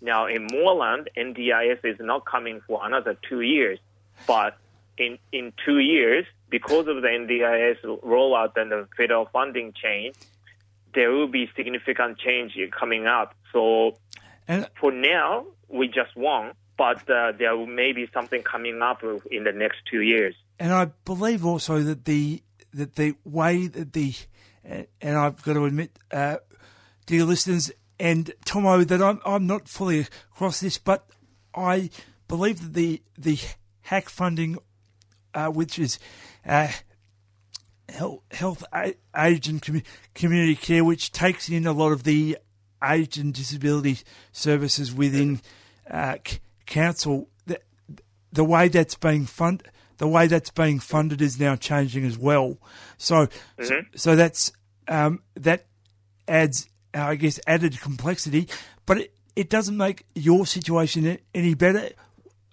Now, 0.01 0.27
in 0.27 0.47
Moreland, 0.51 1.09
NDIS 1.17 1.83
is 1.83 1.97
not 1.99 2.25
coming 2.25 2.61
for 2.67 2.85
another 2.85 3.17
two 3.27 3.41
years, 3.41 3.79
but 4.27 4.57
in, 4.97 5.17
in 5.31 5.53
two 5.65 5.79
years, 5.79 6.25
because 6.49 6.87
of 6.87 7.01
the 7.01 7.07
NDIS 7.07 7.83
rollout 8.01 8.57
and 8.57 8.71
the 8.71 8.87
federal 8.97 9.25
funding 9.25 9.73
change, 9.73 10.15
there 10.93 11.11
will 11.11 11.27
be 11.27 11.49
significant 11.55 12.17
change 12.17 12.57
coming 12.77 13.05
up. 13.05 13.35
So 13.53 13.97
and 14.47 14.67
for 14.79 14.91
now, 14.91 15.45
we 15.67 15.87
just 15.87 16.15
won, 16.15 16.53
but 16.77 17.07
uh, 17.09 17.33
there 17.37 17.55
may 17.65 17.93
be 17.93 18.07
something 18.13 18.41
coming 18.41 18.81
up 18.81 19.03
in 19.31 19.43
the 19.43 19.51
next 19.51 19.77
two 19.89 20.01
years. 20.01 20.35
and 20.59 20.73
I 20.73 20.85
believe 21.05 21.45
also 21.45 21.79
that 21.83 22.05
the 22.05 22.43
that 22.73 22.95
the 22.95 23.15
way 23.23 23.67
that 23.67 23.93
the 23.93 24.13
and 24.63 24.87
and 25.01 25.17
I've 25.17 25.41
got 25.41 25.53
to 25.53 25.65
admit, 25.65 25.97
uh, 26.11 26.37
dear 27.05 27.23
listeners 27.23 27.71
and 27.99 28.31
Tomo, 28.45 28.83
that 28.83 29.01
I'm 29.01 29.19
I'm 29.25 29.47
not 29.47 29.67
fully 29.67 30.05
across 30.33 30.59
this, 30.59 30.77
but 30.77 31.07
I 31.55 31.89
believe 32.27 32.61
that 32.61 32.73
the 32.73 33.01
the 33.17 33.37
HACC 33.87 34.09
funding, 34.09 34.57
uh, 35.33 35.47
which 35.47 35.77
is 35.79 35.99
uh, 36.45 36.69
health, 37.89 38.21
health 38.31 38.63
age 39.17 39.47
and 39.47 39.61
commu- 39.61 39.83
community 40.13 40.55
care, 40.55 40.83
which 40.83 41.11
takes 41.11 41.49
in 41.49 41.65
a 41.65 41.73
lot 41.73 41.91
of 41.91 42.03
the 42.03 42.37
age 42.83 43.17
and 43.17 43.33
disability 43.33 43.97
services 44.31 44.93
within 44.93 45.41
uh, 45.89 46.15
c- 46.25 46.39
council. 46.65 47.29
The, 47.45 47.59
the 48.31 48.43
way 48.43 48.67
that's 48.67 48.95
being 48.95 49.25
fund, 49.25 49.63
the 49.97 50.07
way 50.07 50.27
that's 50.27 50.51
being 50.51 50.79
funded 50.79 51.21
is 51.21 51.39
now 51.39 51.55
changing 51.55 52.05
as 52.05 52.17
well. 52.17 52.57
So, 52.97 53.27
so, 53.61 53.81
so 53.95 54.15
that's 54.15 54.51
um, 54.87 55.23
that 55.35 55.65
adds, 56.27 56.69
I 56.93 57.15
guess, 57.15 57.39
added 57.45 57.79
complexity, 57.81 58.47
but 58.85 58.97
it, 58.97 59.13
it 59.35 59.49
doesn't 59.49 59.77
make 59.77 60.05
your 60.15 60.45
situation 60.45 61.17
any 61.33 61.53
better. 61.53 61.89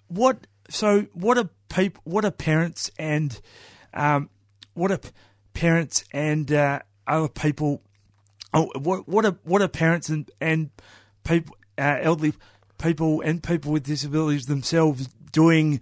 What 0.07 0.47
so? 0.69 1.07
What 1.13 1.37
are 1.37 1.49
people? 1.69 2.01
What 2.05 2.25
are 2.25 2.31
parents 2.31 2.91
and 2.97 3.39
um, 3.93 4.29
what 4.73 4.91
are 4.91 4.99
parents 5.53 6.05
and 6.11 6.51
uh, 6.51 6.79
other 7.05 7.27
people? 7.27 7.81
Oh, 8.53 8.71
what 8.75 9.07
what 9.07 9.25
are 9.25 9.37
what 9.43 9.61
are 9.61 9.67
parents 9.67 10.09
and 10.09 10.29
and 10.39 10.69
people, 11.23 11.57
uh, 11.77 11.97
elderly 12.01 12.33
people 12.77 13.21
and 13.21 13.43
people 13.43 13.71
with 13.71 13.83
disabilities 13.83 14.45
themselves 14.45 15.09
doing 15.31 15.81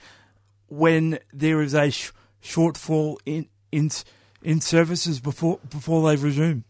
when 0.68 1.20
there 1.34 1.62
is 1.62 1.74
a 1.74 1.92
sh- 1.92 2.12
shortfall 2.42 3.18
in 3.26 3.48
in 3.72 3.92
in 4.42 4.62
services 4.62 5.20
before 5.20 5.60
before 5.70 6.08
they 6.10 6.16
resume? 6.16 6.64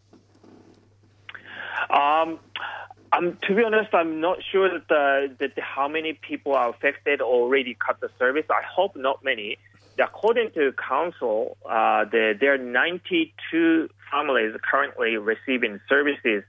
Um, 1.90 2.40
um, 3.14 3.38
to 3.48 3.56
be 3.56 3.64
honest, 3.64 3.94
I'm 3.94 4.20
not 4.20 4.40
sure 4.52 4.70
that, 4.70 4.92
uh, 4.92 5.34
that 5.40 5.52
how 5.58 5.88
many 5.88 6.14
people 6.14 6.54
are 6.54 6.70
affected 6.70 7.22
or 7.22 7.44
already 7.44 7.76
cut 7.76 8.00
the 8.00 8.10
service. 8.20 8.46
I 8.50 8.62
hope 8.64 8.96
not 8.96 9.24
many. 9.24 9.58
According 9.98 10.52
to 10.52 10.74
council, 10.74 11.58
uh, 11.66 12.06
the, 12.06 12.36
there 12.40 12.54
are 12.54 12.58
92 12.58 13.90
families 14.12 14.56
currently 14.70 15.16
receiving 15.18 15.80
services 15.88 16.44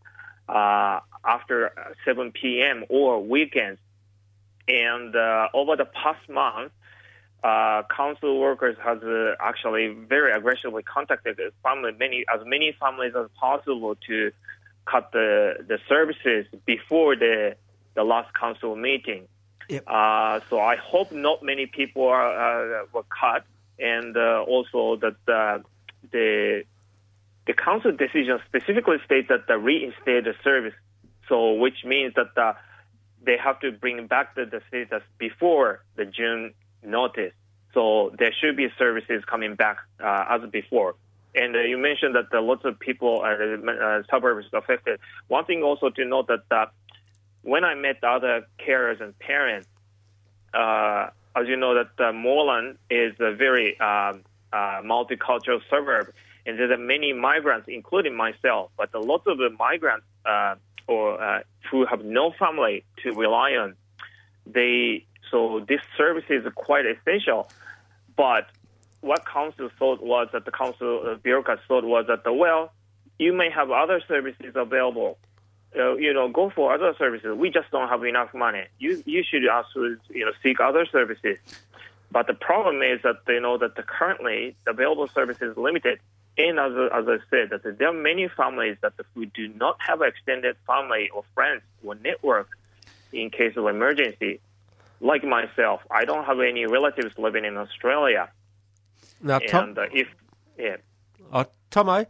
uh, 0.49 1.01
after 1.25 1.73
7 2.05 2.33
p.m. 2.33 2.85
or 2.89 3.23
weekends. 3.23 3.79
And 4.67 5.15
uh, 5.15 5.49
over 5.55 5.77
the 5.77 5.85
past 5.85 6.29
month, 6.29 6.73
uh, 7.45 7.83
council 7.95 8.41
workers 8.41 8.77
has 8.83 9.01
uh, 9.03 9.37
actually 9.39 9.89
very 9.89 10.33
aggressively 10.33 10.83
contacted 10.83 11.37
the 11.37 11.53
family, 11.63 11.93
many 11.93 12.25
as 12.33 12.41
many 12.45 12.75
families 12.81 13.13
as 13.17 13.29
possible 13.39 13.95
to 14.09 14.33
cut 14.87 15.13
the 15.13 15.65
the 15.67 15.79
services 15.89 16.47
before 16.65 17.17
the 17.17 17.57
the 17.95 18.05
last 18.05 18.33
council 18.35 18.77
meeting. 18.77 19.29
Yep. 19.69 19.85
Uh, 19.87 20.41
so 20.49 20.61
I 20.61 20.77
hope 20.77 21.11
not 21.11 21.43
many 21.43 21.67
people 21.67 22.07
are, 22.07 22.83
uh, 22.83 22.85
were 22.93 23.05
cut, 23.05 23.45
and 23.79 24.17
uh, 24.17 24.45
also 24.47 24.97
that 24.97 25.17
uh, 25.27 25.59
the 26.13 26.65
the 27.47 27.53
council 27.53 27.93
decision 27.93 28.41
specifically 28.47 28.99
states 29.05 29.29
that 29.29 29.47
the 29.47 29.59
reinstate 29.59 30.25
the 30.25 30.35
service. 30.43 30.75
So 31.29 31.55
which 31.55 31.85
means 31.85 32.15
that 32.15 32.37
uh, 32.37 32.55
they 33.25 33.37
have 33.37 33.59
to 33.61 33.73
bring 33.73 34.07
back 34.07 34.35
the, 34.37 34.47
the 34.47 34.63
status 34.69 35.03
before 35.19 35.85
the 35.97 36.05
June 36.05 36.55
notice. 36.83 37.33
So 37.75 38.15
there 38.19 38.33
should 38.33 38.57
be 38.57 38.69
services 38.79 39.25
coming 39.27 39.55
back 39.55 39.79
uh, 40.03 40.25
as 40.31 40.49
before. 40.51 40.95
And 41.37 41.55
uh, 41.55 41.61
you 41.61 41.77
mentioned 41.77 42.15
that 42.15 42.33
uh, 42.33 42.41
lots 42.41 42.65
of 42.65 42.81
people 42.81 43.21
are 43.21 43.99
uh, 43.99 44.03
suburbs 44.11 44.47
affected. 44.53 44.99
One 45.29 45.45
thing 45.45 45.63
also 45.63 45.91
to 45.91 46.05
note 46.05 46.29
that 46.29 46.45
uh, 46.51 46.67
when 47.43 47.63
I 47.63 47.75
met 47.75 48.03
other 48.03 48.47
carers 48.59 49.01
and 49.03 49.17
parents, 49.19 49.69
uh, 50.55 51.11
as 51.37 51.47
you 51.47 51.57
know, 51.57 51.75
that 51.75 52.03
uh, 52.03 52.13
Moreland 52.13 52.79
is 52.89 53.13
a 53.21 53.35
very 53.35 53.79
um, 53.79 54.23
uh, 54.53 54.81
multicultural 54.83 55.61
suburb, 55.69 56.13
and 56.47 56.59
there 56.59 56.73
are 56.73 56.79
many 56.79 57.13
migrants, 57.13 57.69
including 57.69 58.17
myself. 58.17 58.71
But 58.79 58.95
a 58.95 59.01
lot 59.01 59.27
of 59.27 59.37
the 59.37 59.51
migrants 59.51 60.07
uh, 60.25 60.55
or 60.89 61.23
uh, 61.23 61.41
who 61.71 61.85
have 61.85 62.03
no 62.05 62.33
family 62.39 62.85
to 63.03 63.13
rely 63.13 63.53
on, 63.53 63.77
they 64.47 65.05
so 65.31 65.65
this 65.69 65.81
service 65.99 66.25
is 66.31 66.45
quite 66.55 66.87
essential. 66.87 67.51
But 68.17 68.47
what 69.07 69.25
council 69.27 69.71
thought 69.79 70.03
was 70.03 70.29
that 70.33 70.45
the 70.45 70.51
council 70.51 71.03
uh, 71.07 71.15
bureaucrats 71.15 71.63
thought 71.69 71.85
was 71.85 72.07
that 72.09 72.23
well, 72.35 72.73
you 73.19 73.33
may 73.33 73.51
have 73.51 73.71
other 73.71 74.01
services 74.07 74.53
available. 74.55 75.19
Uh, 75.79 75.95
you 75.97 76.13
know, 76.13 76.29
go 76.29 76.51
for 76.51 76.73
other 76.73 76.95
services. 76.99 77.37
We 77.37 77.51
just 77.51 77.71
don't 77.71 77.89
have 77.89 78.05
enough 78.05 78.33
money. 78.35 78.65
You 78.79 79.03
you 79.07 79.23
should 79.29 79.47
also 79.49 79.97
you 80.09 80.25
know 80.25 80.33
seek 80.43 80.61
other 80.61 80.87
services. 80.87 81.39
But 82.11 82.27
the 82.27 82.35
problem 82.35 82.83
is 82.83 83.01
that 83.03 83.17
you 83.29 83.41
know 83.41 83.59
that 83.59 83.77
the 83.77 83.83
currently 83.83 84.57
the 84.65 84.73
available 84.73 85.09
service 85.09 85.39
is 85.41 85.57
limited. 85.57 85.99
And 86.39 86.59
as, 86.59 86.73
as 86.93 87.09
I 87.09 87.17
said, 87.31 87.51
that 87.51 87.79
there 87.79 87.89
are 87.89 87.95
many 87.95 88.29
families 88.29 88.77
that 88.83 88.93
who 89.15 89.25
do 89.25 89.49
not 89.49 89.77
have 89.81 90.03
extended 90.03 90.57
family 90.67 91.09
or 91.09 91.25
friends 91.35 91.63
or 91.83 91.95
network 91.95 92.49
in 93.13 93.31
case 93.31 93.57
of 93.57 93.67
emergency. 93.67 94.41
Like 95.01 95.25
myself, 95.25 95.81
I 95.91 96.05
don't 96.05 96.25
have 96.25 96.41
any 96.41 96.67
relatives 96.67 97.15
living 97.19 97.45
in 97.45 97.57
Australia. 97.57 98.31
Now, 99.23 99.39
Tom, 99.39 99.69
And 99.71 99.79
uh, 99.79 99.83
if 99.93 100.09
yeah, 100.59 100.77
oh, 101.33 101.47
Tomo, 101.71 102.07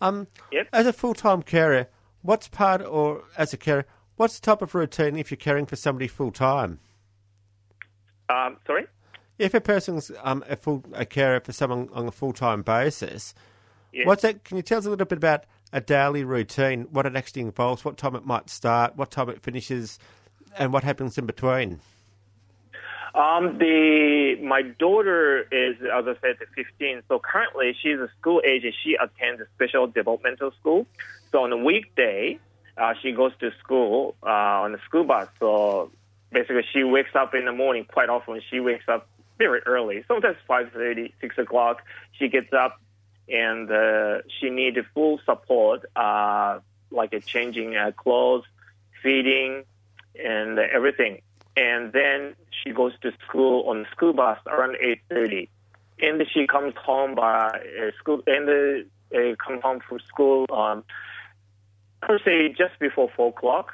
um, 0.00 0.26
Yep. 0.52 0.68
as 0.72 0.86
a 0.86 0.92
full-time 0.92 1.42
carer, 1.42 1.88
what's 2.22 2.48
part 2.48 2.82
or 2.82 3.24
as 3.36 3.52
a 3.52 3.56
carer, 3.56 3.84
what's 4.16 4.38
the 4.38 4.44
type 4.46 4.62
of 4.62 4.74
routine 4.74 5.16
if 5.16 5.30
you're 5.30 5.36
caring 5.38 5.66
for 5.66 5.76
somebody 5.76 6.06
full-time? 6.08 6.78
um, 8.28 8.56
sorry. 8.66 8.86
If 9.38 9.54
a 9.54 9.60
person's 9.60 10.12
um, 10.22 10.44
a 10.48 10.56
full 10.56 10.84
a 10.92 11.04
carer 11.06 11.40
for 11.40 11.52
someone 11.52 11.88
on 11.92 12.06
a 12.06 12.12
full-time 12.12 12.62
basis, 12.62 13.34
Yes. 13.92 14.06
what's 14.06 14.22
that? 14.22 14.44
Can 14.44 14.56
you 14.56 14.62
tell 14.62 14.78
us 14.78 14.86
a 14.86 14.90
little 14.90 15.06
bit 15.06 15.16
about 15.18 15.46
a 15.72 15.80
daily 15.80 16.22
routine? 16.24 16.82
What 16.92 17.06
it 17.06 17.16
actually 17.16 17.42
involves? 17.42 17.84
What 17.84 17.96
time 17.96 18.14
it 18.14 18.24
might 18.24 18.48
start? 18.50 18.96
What 18.96 19.10
time 19.10 19.28
it 19.30 19.42
finishes? 19.42 19.98
And 20.58 20.72
what 20.72 20.84
happens 20.84 21.16
in 21.18 21.26
between? 21.26 21.80
Um, 23.14 23.58
the 23.58 24.36
my 24.42 24.62
daughter 24.62 25.40
is, 25.50 25.76
as 25.82 26.04
I 26.06 26.14
said, 26.20 26.36
15. 26.54 27.02
So 27.08 27.18
currently 27.18 27.76
she's 27.82 27.98
a 27.98 28.08
school 28.20 28.40
age. 28.44 28.62
She 28.84 28.94
attends 28.94 29.40
a 29.40 29.46
special 29.56 29.86
developmental 29.88 30.52
school. 30.60 30.86
So 31.32 31.42
on 31.42 31.52
a 31.52 31.56
weekday, 31.56 32.38
uh, 32.76 32.94
she 33.02 33.12
goes 33.12 33.32
to 33.40 33.50
school 33.58 34.14
uh, 34.22 34.64
on 34.64 34.72
the 34.72 34.78
school 34.86 35.04
bus. 35.04 35.28
So 35.40 35.90
basically, 36.30 36.64
she 36.72 36.84
wakes 36.84 37.10
up 37.14 37.34
in 37.34 37.44
the 37.44 37.52
morning. 37.52 37.84
Quite 37.84 38.08
often, 38.08 38.40
she 38.48 38.60
wakes 38.60 38.84
up 38.88 39.08
very 39.38 39.60
early. 39.66 40.04
Sometimes 40.06 40.36
5:30, 40.48 41.12
6 41.20 41.38
o'clock. 41.38 41.82
She 42.12 42.28
gets 42.28 42.52
up, 42.52 42.80
and 43.28 43.70
uh, 43.70 44.22
she 44.38 44.50
needs 44.50 44.78
full 44.94 45.20
support, 45.24 45.84
uh, 45.96 46.60
like 46.90 47.12
uh, 47.12 47.20
changing 47.20 47.76
uh, 47.76 47.92
clothes, 47.96 48.44
feeding, 49.02 49.64
and 50.22 50.58
everything. 50.58 51.22
And 51.56 51.92
then 51.92 52.34
she 52.62 52.70
goes 52.70 52.92
to 53.02 53.12
school 53.26 53.68
on 53.68 53.82
the 53.82 53.88
school 53.90 54.12
bus 54.12 54.38
around 54.46 54.76
8:30, 55.10 55.48
and 56.00 56.22
she 56.32 56.46
comes 56.46 56.74
home 56.76 57.14
by 57.14 57.48
uh, 57.48 57.90
school 57.98 58.22
and 58.26 58.48
uh, 58.48 59.16
uh, 59.16 59.34
comes 59.36 59.62
home 59.62 59.80
from 59.86 59.98
school 60.00 60.46
um, 60.52 60.84
per 62.00 62.18
se 62.24 62.54
just 62.56 62.78
before 62.78 63.10
four 63.16 63.28
o'clock, 63.30 63.72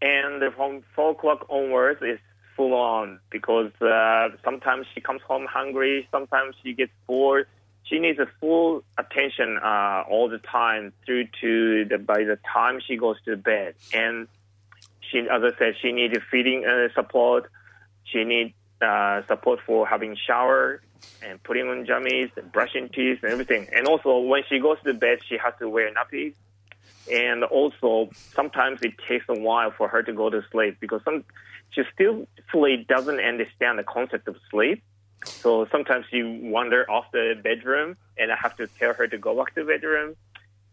and 0.00 0.42
from 0.54 0.82
four 0.94 1.10
o'clock 1.10 1.46
onwards 1.48 2.00
is 2.02 2.18
full 2.56 2.74
on 2.74 3.18
because 3.30 3.72
uh, 3.80 4.28
sometimes 4.44 4.86
she 4.94 5.00
comes 5.00 5.22
home 5.22 5.46
hungry, 5.46 6.06
sometimes 6.10 6.54
she 6.62 6.74
gets 6.74 6.92
bored. 7.06 7.46
She 7.84 7.98
needs 7.98 8.18
a 8.18 8.28
full 8.40 8.84
attention 8.98 9.58
uh, 9.58 10.04
all 10.08 10.28
the 10.28 10.38
time 10.38 10.92
through 11.04 11.26
to 11.40 11.86
the 11.86 11.98
by 11.98 12.24
the 12.24 12.38
time 12.54 12.80
she 12.86 12.96
goes 12.96 13.16
to 13.24 13.36
bed. 13.36 13.74
And 13.92 14.28
she, 15.10 15.18
as 15.18 15.42
I 15.42 15.50
said, 15.58 15.74
she 15.80 15.92
needs 15.92 16.16
feeding 16.30 16.64
uh, 16.64 16.88
support. 16.94 17.50
She 18.04 18.24
needs 18.24 18.54
uh, 18.80 19.22
support 19.26 19.60
for 19.66 19.86
having 19.86 20.16
shower 20.26 20.82
and 21.22 21.42
putting 21.42 21.68
on 21.68 21.86
jammies, 21.86 22.30
and 22.36 22.50
brushing 22.52 22.88
teeth, 22.88 23.20
and 23.22 23.32
everything. 23.32 23.68
And 23.74 23.86
also, 23.86 24.18
when 24.18 24.42
she 24.48 24.58
goes 24.58 24.78
to 24.84 24.94
bed, 24.94 25.20
she 25.26 25.36
has 25.38 25.54
to 25.58 25.68
wear 25.68 25.90
nappies. 25.92 26.34
And 27.10 27.44
also, 27.44 28.10
sometimes 28.34 28.80
it 28.82 28.94
takes 29.08 29.24
a 29.28 29.38
while 29.38 29.70
for 29.70 29.88
her 29.88 30.02
to 30.02 30.12
go 30.12 30.30
to 30.30 30.42
sleep 30.52 30.78
because 30.80 31.00
some 31.04 31.24
she 31.70 31.82
still 31.94 32.26
fully 32.50 32.84
doesn't 32.88 33.20
understand 33.20 33.78
the 33.78 33.84
concept 33.84 34.28
of 34.28 34.36
sleep. 34.50 34.82
So 35.24 35.66
sometimes 35.70 36.06
she 36.10 36.22
wander 36.22 36.90
off 36.90 37.06
the 37.12 37.34
bedroom, 37.42 37.96
and 38.18 38.32
I 38.32 38.36
have 38.36 38.56
to 38.56 38.66
tell 38.66 38.94
her 38.94 39.06
to 39.06 39.18
go 39.18 39.36
back 39.36 39.54
to 39.54 39.64
the 39.64 39.66
bedroom. 39.66 40.16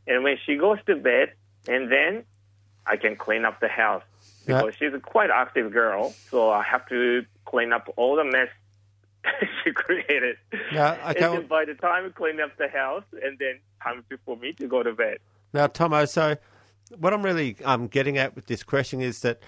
And 0.07 0.23
when 0.23 0.37
she 0.45 0.55
goes 0.55 0.79
to 0.87 0.95
bed, 0.95 1.33
and 1.67 1.91
then 1.91 2.23
I 2.85 2.97
can 2.97 3.15
clean 3.15 3.45
up 3.45 3.59
the 3.59 3.67
house 3.67 4.03
Yeah. 4.47 4.61
because 4.61 4.75
she's 4.75 4.93
a 4.93 4.99
quite 4.99 5.29
active 5.29 5.71
girl. 5.71 6.13
So 6.29 6.49
I 6.49 6.63
have 6.63 6.87
to 6.89 7.25
clean 7.45 7.73
up 7.73 7.91
all 7.97 8.15
the 8.15 8.23
mess 8.23 8.49
she 9.63 9.71
created. 9.71 10.37
Yeah, 10.71 10.97
And 11.05 11.15
then 11.17 11.47
by 11.47 11.65
the 11.65 11.73
time 11.73 12.05
I 12.05 12.09
clean 12.09 12.39
up 12.39 12.57
the 12.57 12.67
house, 12.67 13.03
and 13.21 13.37
then 13.39 13.59
time 13.83 14.03
for 14.25 14.37
me 14.37 14.53
to 14.53 14.67
go 14.67 14.83
to 14.83 14.93
bed. 14.93 15.17
Now, 15.53 15.67
Tomo, 15.67 16.05
so 16.05 16.37
what 16.97 17.13
I'm 17.13 17.23
really 17.23 17.57
um, 17.63 17.87
getting 17.87 18.17
at 18.17 18.35
with 18.35 18.47
this 18.47 18.63
question 18.63 19.01
is 19.01 19.21
that 19.21 19.39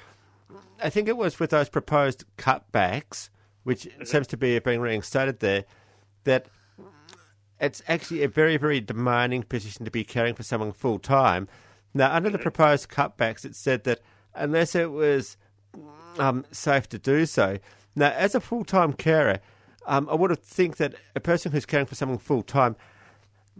I 0.81 0.89
think 0.89 1.07
it 1.07 1.17
was 1.17 1.39
with 1.39 1.51
those 1.51 1.69
proposed 1.69 2.25
cutbacks, 2.37 3.29
which 3.63 3.87
seems 4.03 4.27
to 4.27 4.37
be 4.37 4.57
being 4.59 4.81
reinstated 4.81 5.39
there, 5.39 5.65
that 6.23 6.47
it's 7.59 7.81
actually 7.87 8.23
a 8.23 8.27
very, 8.27 8.57
very 8.57 8.79
demanding 8.79 9.43
position 9.43 9.85
to 9.85 9.91
be 9.91 10.03
caring 10.03 10.35
for 10.35 10.43
someone 10.43 10.71
full 10.71 10.99
time. 10.99 11.47
Now, 11.93 12.13
under 12.13 12.29
the 12.29 12.37
proposed 12.37 12.89
cutbacks, 12.89 13.45
it 13.45 13.55
said 13.55 13.83
that 13.83 13.99
unless 14.35 14.75
it 14.75 14.91
was 14.91 15.37
um, 16.17 16.45
safe 16.51 16.87
to 16.89 16.99
do 16.99 17.25
so. 17.25 17.57
Now, 17.95 18.11
as 18.11 18.35
a 18.35 18.39
full 18.39 18.63
time 18.63 18.93
carer, 18.93 19.39
um, 19.85 20.07
I 20.09 20.15
would 20.15 20.37
think 20.39 20.77
that 20.77 20.95
a 21.15 21.19
person 21.19 21.51
who's 21.51 21.65
caring 21.65 21.85
for 21.85 21.95
someone 21.95 22.17
full 22.17 22.43
time 22.43 22.75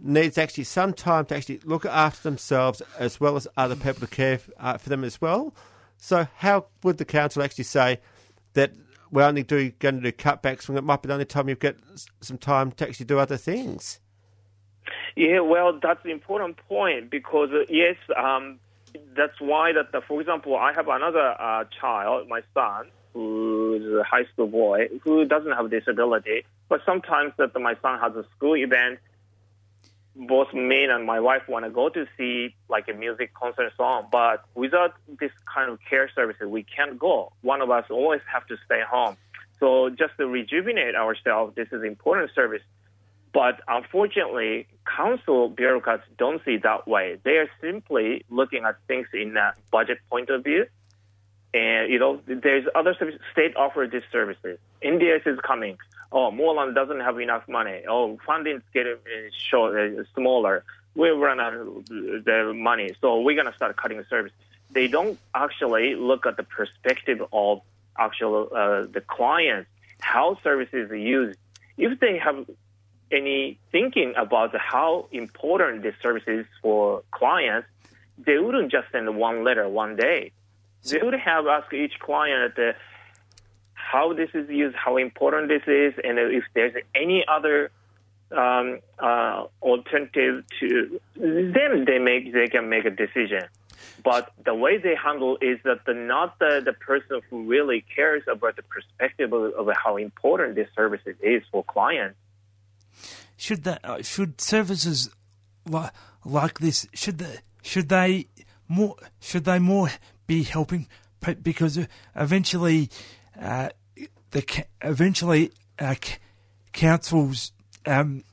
needs 0.02 0.38
actually 0.38 0.64
some 0.64 0.92
time 0.92 1.26
to 1.26 1.36
actually 1.36 1.60
look 1.64 1.84
after 1.84 2.22
themselves 2.22 2.80
as 2.98 3.20
well 3.20 3.36
as 3.36 3.46
other 3.56 3.76
people 3.76 4.00
to 4.00 4.06
care 4.06 4.34
f- 4.34 4.50
uh, 4.58 4.78
for 4.78 4.88
them 4.88 5.04
as 5.04 5.20
well. 5.20 5.54
So, 5.98 6.26
how 6.36 6.66
would 6.82 6.98
the 6.98 7.04
council 7.04 7.42
actually 7.42 7.64
say 7.64 8.00
that 8.54 8.72
we're 9.10 9.24
only 9.24 9.42
do, 9.42 9.70
going 9.72 9.96
to 9.96 10.00
do 10.00 10.12
cutbacks 10.12 10.68
when 10.68 10.78
it 10.78 10.84
might 10.84 11.02
be 11.02 11.08
the 11.08 11.14
only 11.14 11.26
time 11.26 11.48
you've 11.48 11.58
got 11.58 11.76
s- 11.92 12.06
some 12.20 12.38
time 12.38 12.72
to 12.72 12.88
actually 12.88 13.06
do 13.06 13.18
other 13.18 13.36
things? 13.36 14.00
Yeah, 15.16 15.40
well, 15.40 15.78
that's 15.82 16.04
an 16.04 16.10
important 16.10 16.56
point 16.68 17.10
because 17.10 17.50
uh, 17.52 17.64
yes, 17.68 17.96
um, 18.16 18.58
that's 19.16 19.40
why 19.40 19.72
that. 19.72 19.92
The, 19.92 20.00
for 20.00 20.20
example, 20.20 20.56
I 20.56 20.72
have 20.72 20.88
another 20.88 21.34
uh, 21.38 21.64
child, 21.80 22.28
my 22.28 22.42
son, 22.54 22.90
who's 23.12 23.84
a 24.00 24.04
high 24.04 24.24
school 24.32 24.46
boy 24.46 24.88
who 25.02 25.24
doesn't 25.24 25.52
have 25.52 25.70
disability, 25.70 26.44
but 26.68 26.80
sometimes 26.86 27.32
that 27.38 27.58
my 27.60 27.76
son 27.82 27.98
has 28.00 28.14
a 28.14 28.24
school 28.36 28.56
event. 28.56 28.98
Both 30.16 30.52
me 30.52 30.84
and 30.84 31.06
my 31.06 31.20
wife 31.20 31.42
want 31.48 31.64
to 31.64 31.70
go 31.70 31.88
to 31.88 32.06
see 32.18 32.54
like 32.68 32.88
a 32.88 32.92
music 32.92 33.32
concert 33.32 33.62
and 33.62 33.72
so 33.76 33.84
on, 33.84 34.06
but 34.10 34.44
without 34.54 34.94
this 35.20 35.30
kind 35.52 35.70
of 35.70 35.78
care 35.88 36.10
services, 36.14 36.46
we 36.48 36.64
can't 36.64 36.98
go. 36.98 37.32
One 37.42 37.62
of 37.62 37.70
us 37.70 37.84
always 37.90 38.20
have 38.30 38.46
to 38.48 38.56
stay 38.66 38.82
home. 38.82 39.16
So 39.60 39.88
just 39.88 40.16
to 40.18 40.26
rejuvenate 40.26 40.94
ourselves, 40.94 41.54
this 41.54 41.68
is 41.70 41.84
important 41.84 42.32
service 42.34 42.62
But 43.32 43.60
unfortunately, 43.68 44.66
council 44.84 45.48
bureaucrats 45.48 46.02
don't 46.18 46.44
see 46.44 46.54
it 46.54 46.62
that 46.64 46.88
way. 46.88 47.18
They 47.22 47.36
are 47.36 47.48
simply 47.60 48.24
looking 48.28 48.64
at 48.64 48.76
things 48.88 49.06
in 49.12 49.36
a 49.36 49.54
budget 49.70 49.98
point 50.10 50.30
of 50.30 50.42
view. 50.42 50.66
And, 51.52 51.90
you 51.92 51.98
know, 51.98 52.20
there's 52.26 52.66
other 52.74 52.94
state 53.32 53.56
offer 53.56 53.88
these 53.90 54.02
services. 54.10 54.58
NDIS 54.82 55.26
is 55.26 55.38
coming. 55.40 55.78
Oh, 56.12 56.30
Moreland 56.30 56.74
doesn't 56.74 57.00
have 57.00 57.18
enough 57.20 57.46
money. 57.48 57.82
Oh, 57.88 58.18
funding 58.26 58.56
is 58.56 58.62
getting 58.74 58.94
uh, 58.94 59.30
short, 59.50 59.76
uh, 59.78 60.02
smaller. 60.14 60.64
We 60.94 61.10
run 61.10 61.40
out 61.40 61.54
of 61.54 61.86
the 61.86 62.52
money. 62.54 62.94
So 63.00 63.20
we're 63.20 63.36
going 63.36 63.50
to 63.50 63.56
start 63.56 63.76
cutting 63.76 63.98
the 63.98 64.04
service. 64.04 64.32
They 64.72 64.88
don't 64.88 65.18
actually 65.34 65.94
look 65.94 66.26
at 66.26 66.36
the 66.36 66.42
perspective 66.42 67.22
of 67.32 67.62
actual 67.98 68.48
uh, 68.54 68.86
the 68.92 69.02
clients, 69.06 69.68
how 70.00 70.38
services 70.42 70.90
are 70.90 70.96
used. 70.96 71.38
If 71.76 71.98
they 72.00 72.18
have 72.18 72.46
any 73.10 73.58
thinking 73.72 74.14
about 74.16 74.56
how 74.56 75.06
important 75.12 75.82
this 75.82 75.94
service 76.02 76.22
is 76.26 76.46
for 76.62 77.02
clients, 77.10 77.68
they 78.18 78.38
wouldn't 78.38 78.70
just 78.70 78.90
send 78.92 79.16
one 79.16 79.44
letter 79.44 79.68
one 79.68 79.96
day. 79.96 80.32
They 80.88 80.98
would 81.02 81.14
have 81.14 81.46
asked 81.46 81.72
each 81.72 81.98
client 81.98 82.58
uh, 82.58 82.72
how 83.74 84.12
this 84.12 84.30
is 84.34 84.48
used, 84.48 84.76
how 84.76 84.96
important 84.96 85.48
this 85.48 85.62
is, 85.66 85.94
and 86.02 86.18
if 86.18 86.44
there's 86.54 86.74
any 86.94 87.24
other 87.26 87.70
um, 88.32 88.78
uh, 88.98 89.46
alternative 89.62 90.44
to 90.60 91.00
then 91.16 91.84
they 91.84 91.98
make 91.98 92.32
they 92.32 92.46
can 92.46 92.68
make 92.68 92.84
a 92.84 92.90
decision. 92.90 93.42
But 94.04 94.32
the 94.44 94.54
way 94.54 94.78
they 94.78 94.94
handle 94.94 95.36
is 95.40 95.58
that 95.64 95.84
the, 95.84 95.94
not 95.94 96.38
the, 96.38 96.62
the 96.64 96.72
person 96.72 97.20
who 97.28 97.44
really 97.44 97.84
cares 97.94 98.22
about 98.30 98.56
the 98.56 98.62
perspective 98.62 99.32
of, 99.32 99.52
of 99.54 99.68
how 99.76 99.96
important 99.96 100.54
this 100.54 100.68
service 100.74 101.00
is 101.20 101.42
for 101.50 101.64
clients. 101.64 102.16
Should 103.40 103.64
the 103.64 103.80
uh, 103.82 104.02
should 104.02 104.38
services 104.38 105.08
like 105.66 105.92
like 106.26 106.58
this 106.58 106.86
should 106.92 107.16
the 107.16 107.38
should 107.62 107.88
they 107.88 108.26
more 108.68 108.96
should 109.18 109.46
they 109.46 109.58
more 109.58 109.88
be 110.26 110.42
helping 110.42 110.88
because 111.42 111.86
eventually 112.14 112.90
uh, 113.40 113.70
the 114.32 114.64
eventually 114.82 115.52
uh, 115.78 115.94
councils 116.74 117.52
um, 117.86 118.24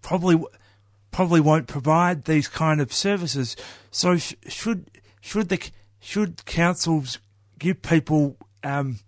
probably 0.00 0.42
probably 1.10 1.40
won't 1.40 1.66
provide 1.66 2.24
these 2.24 2.48
kind 2.48 2.80
of 2.80 2.90
services. 2.90 3.56
So 3.90 4.16
sh- 4.16 4.34
should 4.48 4.90
should 5.20 5.50
the 5.50 5.60
should 6.00 6.46
councils 6.46 7.18
give 7.58 7.82
people 7.82 8.38
um, 8.62 9.00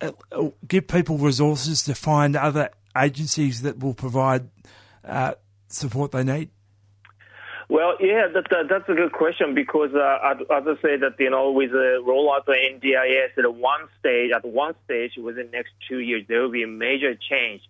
uh, 0.00 0.10
uh, 0.32 0.48
give 0.66 0.88
people 0.88 1.16
resources 1.16 1.84
to 1.84 1.94
find 1.94 2.34
other 2.34 2.70
agencies 2.96 3.62
that 3.62 3.78
will 3.78 3.94
provide 3.94 4.48
uh, 5.04 5.34
support 5.68 6.12
they 6.12 6.24
need? 6.24 6.50
Well, 7.68 7.94
yeah, 8.00 8.28
that, 8.34 8.44
that, 8.50 8.68
that's 8.68 8.88
a 8.88 8.94
good 8.94 9.12
question 9.12 9.54
because 9.54 9.94
uh, 9.94 10.34
as 10.50 10.64
I 10.66 10.74
say 10.82 10.96
that 10.98 11.14
you 11.18 11.30
know 11.30 11.52
with 11.52 11.70
the 11.70 12.02
rollout 12.06 12.40
of 12.40 12.54
NDIS 12.54 13.38
at 13.38 13.54
one 13.54 13.88
stage, 13.98 14.30
at 14.30 14.44
one 14.44 14.74
stage 14.84 15.12
within 15.16 15.46
the 15.46 15.52
next 15.52 15.70
two 15.88 16.00
years, 16.00 16.24
there 16.28 16.42
will 16.42 16.50
be 16.50 16.64
a 16.64 16.68
major 16.68 17.14
change. 17.14 17.62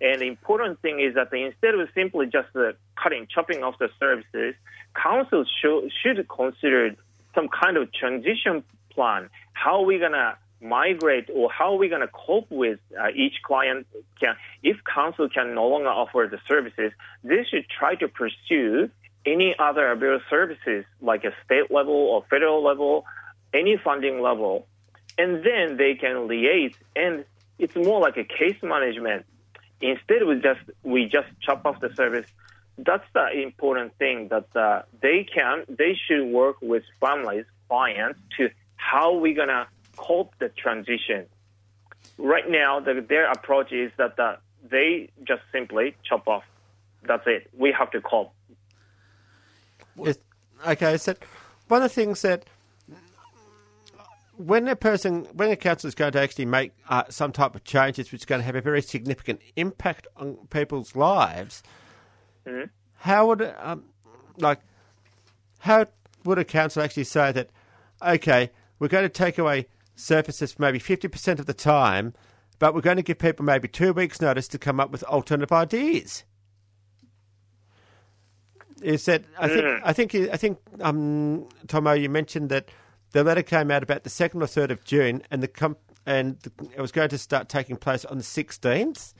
And 0.00 0.20
the 0.20 0.26
important 0.26 0.80
thing 0.80 1.00
is 1.00 1.14
that 1.14 1.32
instead 1.32 1.74
of 1.74 1.88
simply 1.94 2.26
just 2.26 2.48
uh, 2.54 2.72
cutting, 3.02 3.26
chopping 3.32 3.62
off 3.62 3.74
the 3.78 3.90
services, 3.98 4.54
councils 4.94 5.50
should, 5.60 5.90
should 6.02 6.26
consider 6.28 6.94
some 7.34 7.48
kind 7.48 7.76
of 7.76 7.92
transition 7.92 8.64
plan. 8.90 9.28
How 9.52 9.80
are 9.80 9.84
we 9.84 9.98
to 9.98 10.38
migrate 10.60 11.28
or 11.32 11.50
how 11.50 11.72
are 11.72 11.78
we 11.78 11.88
going 11.88 12.00
to 12.02 12.08
cope 12.08 12.50
with 12.50 12.78
uh, 12.98 13.08
each 13.14 13.42
client 13.42 13.86
can, 14.20 14.36
if 14.62 14.76
council 14.84 15.28
can 15.28 15.54
no 15.54 15.66
longer 15.68 15.88
offer 15.88 16.28
the 16.30 16.38
services, 16.46 16.92
they 17.24 17.44
should 17.50 17.66
try 17.68 17.94
to 17.94 18.08
pursue 18.08 18.90
any 19.26 19.54
other 19.58 19.90
available 19.90 20.24
services 20.28 20.84
like 21.00 21.24
a 21.24 21.32
state 21.44 21.70
level 21.70 21.94
or 21.94 22.24
federal 22.30 22.62
level, 22.62 23.04
any 23.52 23.76
funding 23.76 24.20
level, 24.20 24.66
and 25.18 25.44
then 25.44 25.76
they 25.76 25.94
can 25.94 26.28
liaise. 26.28 26.74
And 26.96 27.24
it's 27.58 27.76
more 27.76 28.00
like 28.00 28.16
a 28.16 28.24
case 28.24 28.56
management. 28.62 29.26
Instead, 29.80 30.26
we 30.26 30.40
just 30.40 30.60
we 30.82 31.06
just 31.06 31.28
chop 31.40 31.64
off 31.66 31.80
the 31.80 31.92
service. 31.94 32.26
That's 32.78 33.04
the 33.12 33.42
important 33.42 33.96
thing 33.98 34.28
that 34.28 34.54
uh, 34.56 34.82
they 35.02 35.24
can 35.24 35.64
they 35.68 35.98
should 36.06 36.26
work 36.26 36.56
with 36.62 36.82
families, 37.00 37.44
clients 37.68 38.20
to 38.38 38.50
how 38.76 39.14
we 39.14 39.34
gonna 39.34 39.66
cope 40.06 40.32
the 40.38 40.48
transition. 40.48 41.26
Right 42.18 42.48
now, 42.48 42.80
the, 42.80 43.04
their 43.06 43.30
approach 43.30 43.72
is 43.72 43.92
that 43.98 44.18
uh, 44.18 44.36
they 44.68 45.10
just 45.24 45.42
simply 45.52 45.94
chop 46.04 46.28
off. 46.28 46.44
That's 47.02 47.24
it. 47.26 47.50
We 47.56 47.72
have 47.72 47.90
to 47.92 48.00
cope 48.00 48.32
okay, 50.66 50.96
so 50.96 51.14
one 51.68 51.82
of 51.82 51.90
the 51.90 51.94
things 51.94 52.22
that 52.22 52.44
when 54.36 54.68
a 54.68 54.76
person, 54.76 55.26
when 55.34 55.50
a 55.50 55.56
council 55.56 55.88
is 55.88 55.94
going 55.94 56.12
to 56.12 56.20
actually 56.20 56.46
make 56.46 56.72
uh, 56.88 57.04
some 57.10 57.32
type 57.32 57.54
of 57.54 57.64
changes 57.64 58.10
which 58.10 58.22
is 58.22 58.24
going 58.24 58.40
to 58.40 58.44
have 58.44 58.56
a 58.56 58.60
very 58.60 58.80
significant 58.80 59.40
impact 59.56 60.06
on 60.16 60.36
people's 60.48 60.96
lives, 60.96 61.62
mm-hmm. 62.46 62.64
how 62.96 63.26
would, 63.26 63.54
um, 63.58 63.84
like, 64.38 64.60
how 65.58 65.86
would 66.24 66.38
a 66.38 66.44
council 66.44 66.82
actually 66.82 67.04
say 67.04 67.32
that, 67.32 67.50
okay, 68.00 68.50
we're 68.78 68.88
going 68.88 69.04
to 69.04 69.10
take 69.10 69.36
away 69.36 69.66
surfaces 70.00 70.52
for 70.52 70.62
maybe 70.62 70.80
50% 70.80 71.38
of 71.38 71.46
the 71.46 71.54
time, 71.54 72.14
but 72.58 72.74
we're 72.74 72.80
going 72.80 72.96
to 72.96 73.02
give 73.02 73.18
people 73.18 73.44
maybe 73.44 73.68
two 73.68 73.92
weeks' 73.92 74.20
notice 74.20 74.48
to 74.48 74.58
come 74.58 74.80
up 74.80 74.90
with 74.90 75.02
alternative 75.04 75.52
ideas? 75.52 76.24
is 78.82 79.04
that 79.06 79.24
I 79.38 79.48
think. 79.48 79.82
I 79.84 79.92
think 79.92 80.14
I 80.14 80.36
think 80.36 80.58
um, 80.80 81.48
Tomo, 81.68 81.92
you 81.92 82.08
mentioned 82.08 82.48
that 82.50 82.70
the 83.12 83.24
letter 83.24 83.42
came 83.42 83.70
out 83.70 83.82
about 83.82 84.04
the 84.04 84.10
second 84.10 84.42
or 84.42 84.46
third 84.46 84.70
of 84.70 84.84
June, 84.84 85.22
and 85.30 85.42
the 85.42 85.48
com- 85.48 85.76
and 86.06 86.38
the, 86.40 86.52
it 86.76 86.80
was 86.80 86.92
going 86.92 87.08
to 87.10 87.18
start 87.18 87.48
taking 87.48 87.76
place 87.76 88.04
on 88.04 88.18
the 88.18 88.24
sixteenth. 88.24 89.12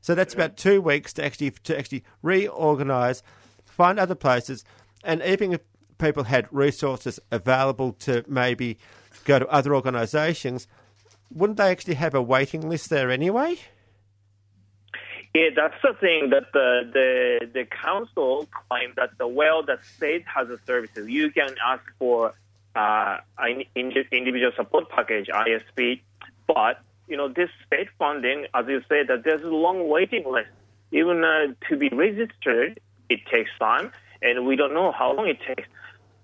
So 0.00 0.14
that's 0.14 0.34
about 0.34 0.56
two 0.56 0.80
weeks 0.80 1.12
to 1.14 1.24
actually 1.24 1.50
to 1.50 1.78
actually 1.78 2.04
reorganise, 2.22 3.22
find 3.64 3.98
other 3.98 4.14
places, 4.14 4.64
and 5.02 5.22
even 5.22 5.52
if 5.52 5.60
people 5.98 6.24
had 6.24 6.46
resources 6.50 7.18
available 7.30 7.92
to 7.92 8.22
maybe 8.28 8.76
go 9.26 9.38
to 9.38 9.46
other 9.48 9.74
organisations, 9.74 10.66
wouldn't 11.34 11.58
they 11.58 11.70
actually 11.70 11.94
have 11.94 12.14
a 12.14 12.22
waiting 12.22 12.68
list 12.68 12.90
there 12.90 13.10
anyway? 13.10 13.56
Yeah, 15.34 15.50
that's 15.54 15.74
the 15.82 15.92
thing 16.00 16.30
that 16.30 16.44
the 16.54 16.88
the 16.92 17.46
the 17.52 17.64
council 17.66 18.48
claimed 18.68 18.94
that 18.96 19.10
the 19.18 19.28
well 19.28 19.62
the 19.62 19.78
state 19.96 20.24
has 20.34 20.48
the 20.48 20.58
services. 20.66 21.10
You 21.10 21.30
can 21.30 21.50
ask 21.62 21.82
for 21.98 22.32
uh, 22.74 23.18
an 23.38 23.64
individual 23.74 24.52
support 24.56 24.88
package 24.88 25.28
ISP, 25.28 26.00
but 26.46 26.80
you 27.06 27.18
know 27.18 27.28
this 27.28 27.50
state 27.66 27.88
funding, 27.98 28.46
as 28.54 28.64
you 28.66 28.80
said, 28.88 29.08
that 29.08 29.24
there's 29.24 29.42
a 29.42 29.48
long 29.48 29.88
waiting 29.90 30.24
list. 30.26 30.48
Even 30.90 31.22
uh, 31.22 31.52
to 31.68 31.76
be 31.76 31.90
registered, 31.90 32.80
it 33.10 33.20
takes 33.30 33.50
time, 33.58 33.92
and 34.22 34.46
we 34.46 34.56
don't 34.56 34.72
know 34.72 34.90
how 34.90 35.12
long 35.12 35.28
it 35.28 35.38
takes. 35.46 35.68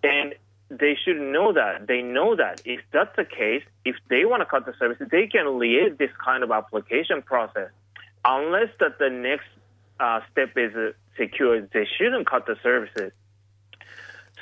And 0.03 0.35
they 0.79 0.97
should 1.05 1.21
know 1.21 1.53
that. 1.53 1.87
They 1.87 2.03
know 2.03 2.37
that 2.37 2.63
if 2.65 2.81
that's 2.93 3.15
the 3.17 3.25
case, 3.25 3.63
if 3.85 3.97
they 4.09 4.25
want 4.25 4.41
to 4.41 4.47
cut 4.47 4.67
the 4.67 4.75
service, 4.79 4.99
they 5.11 5.27
can 5.27 5.47
liaise 5.47 5.99
this 5.99 6.11
kind 6.25 6.43
of 6.43 6.51
application 6.51 7.23
process 7.23 7.71
unless 8.25 8.69
that 8.81 8.99
the 8.99 9.11
next 9.11 9.47
uh, 10.01 10.21
step 10.31 10.51
is 10.57 10.75
uh, 10.75 10.93
secured, 11.17 11.71
they 11.73 11.87
shouldn't 11.99 12.29
cut 12.29 12.47
the 12.47 12.57
services. 12.63 13.13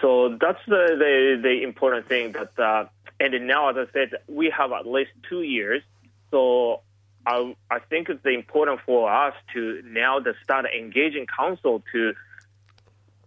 So 0.00 0.36
that's 0.40 0.60
the, 0.66 0.96
the, 0.98 1.40
the 1.42 1.62
important 1.62 2.08
thing 2.08 2.32
that, 2.32 2.58
uh, 2.58 2.86
and 3.18 3.46
now, 3.46 3.68
as 3.68 3.76
I 3.76 3.92
said, 3.92 4.10
we 4.28 4.52
have 4.56 4.72
at 4.72 4.86
least 4.86 5.10
two 5.28 5.42
years. 5.42 5.82
So 6.30 6.80
I, 7.26 7.54
I 7.70 7.80
think 7.80 8.08
it's 8.08 8.24
important 8.24 8.80
for 8.86 9.12
us 9.12 9.34
to 9.52 9.82
now 9.84 10.20
to 10.20 10.32
start 10.42 10.64
engaging 10.66 11.26
council 11.26 11.82
to, 11.92 12.14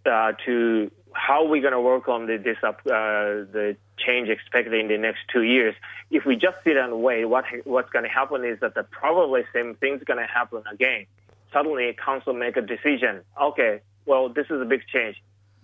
uh, 0.06 0.32
to 0.46 0.90
how 1.14 1.46
we're 1.46 1.62
going 1.62 1.72
to 1.72 1.80
work 1.80 2.08
on 2.08 2.26
the, 2.26 2.36
this 2.36 2.58
up, 2.62 2.80
uh, 2.86 3.46
the 3.50 3.76
change 3.98 4.28
expected 4.28 4.74
in 4.74 4.88
the 4.88 4.98
next 4.98 5.20
two 5.32 5.42
years. 5.42 5.74
If 6.10 6.24
we 6.24 6.36
just 6.36 6.56
sit 6.64 6.76
and 6.76 7.02
wait, 7.02 7.24
what 7.24 7.44
what's 7.64 7.90
going 7.90 8.04
to 8.04 8.10
happen 8.10 8.44
is 8.44 8.60
that 8.60 8.74
the 8.74 8.82
probably 8.82 9.42
same 9.52 9.74
thing's 9.76 10.02
going 10.04 10.18
to 10.18 10.26
happen 10.26 10.62
again. 10.70 11.06
Suddenly, 11.52 11.96
council 12.04 12.34
make 12.34 12.56
a 12.56 12.60
decision. 12.60 13.22
Okay, 13.40 13.80
well, 14.06 14.28
this 14.28 14.46
is 14.50 14.60
a 14.60 14.64
big 14.64 14.82
change. 14.92 15.22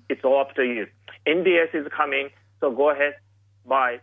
It's 0.09 0.25
all 0.25 0.41
up 0.41 0.55
to 0.55 0.63
you. 0.63 0.87
NDIS 1.27 1.75
is 1.75 1.87
coming, 1.95 2.31
so 2.61 2.71
go 2.71 2.91
ahead, 2.91 3.15
buy. 3.67 4.01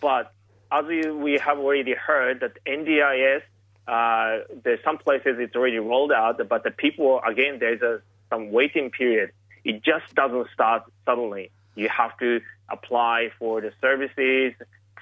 But 0.00 0.32
as 0.72 0.84
we 0.86 1.10
we 1.10 1.38
have 1.44 1.58
already 1.58 1.94
heard 1.94 2.40
that 2.40 2.64
NDIS, 2.64 3.42
uh, 3.86 4.44
there's 4.62 4.82
some 4.84 4.98
places 4.98 5.36
it's 5.38 5.56
already 5.56 5.78
rolled 5.78 6.12
out, 6.12 6.40
but 6.48 6.64
the 6.64 6.70
people 6.70 7.20
again 7.26 7.58
there's 7.58 7.82
a 7.82 8.00
some 8.30 8.52
waiting 8.52 8.90
period. 8.90 9.32
It 9.64 9.82
just 9.82 10.14
doesn't 10.14 10.48
start 10.52 10.84
suddenly. 11.04 11.50
You 11.74 11.88
have 11.88 12.16
to 12.18 12.40
apply 12.68 13.30
for 13.38 13.60
the 13.60 13.72
services, 13.80 14.54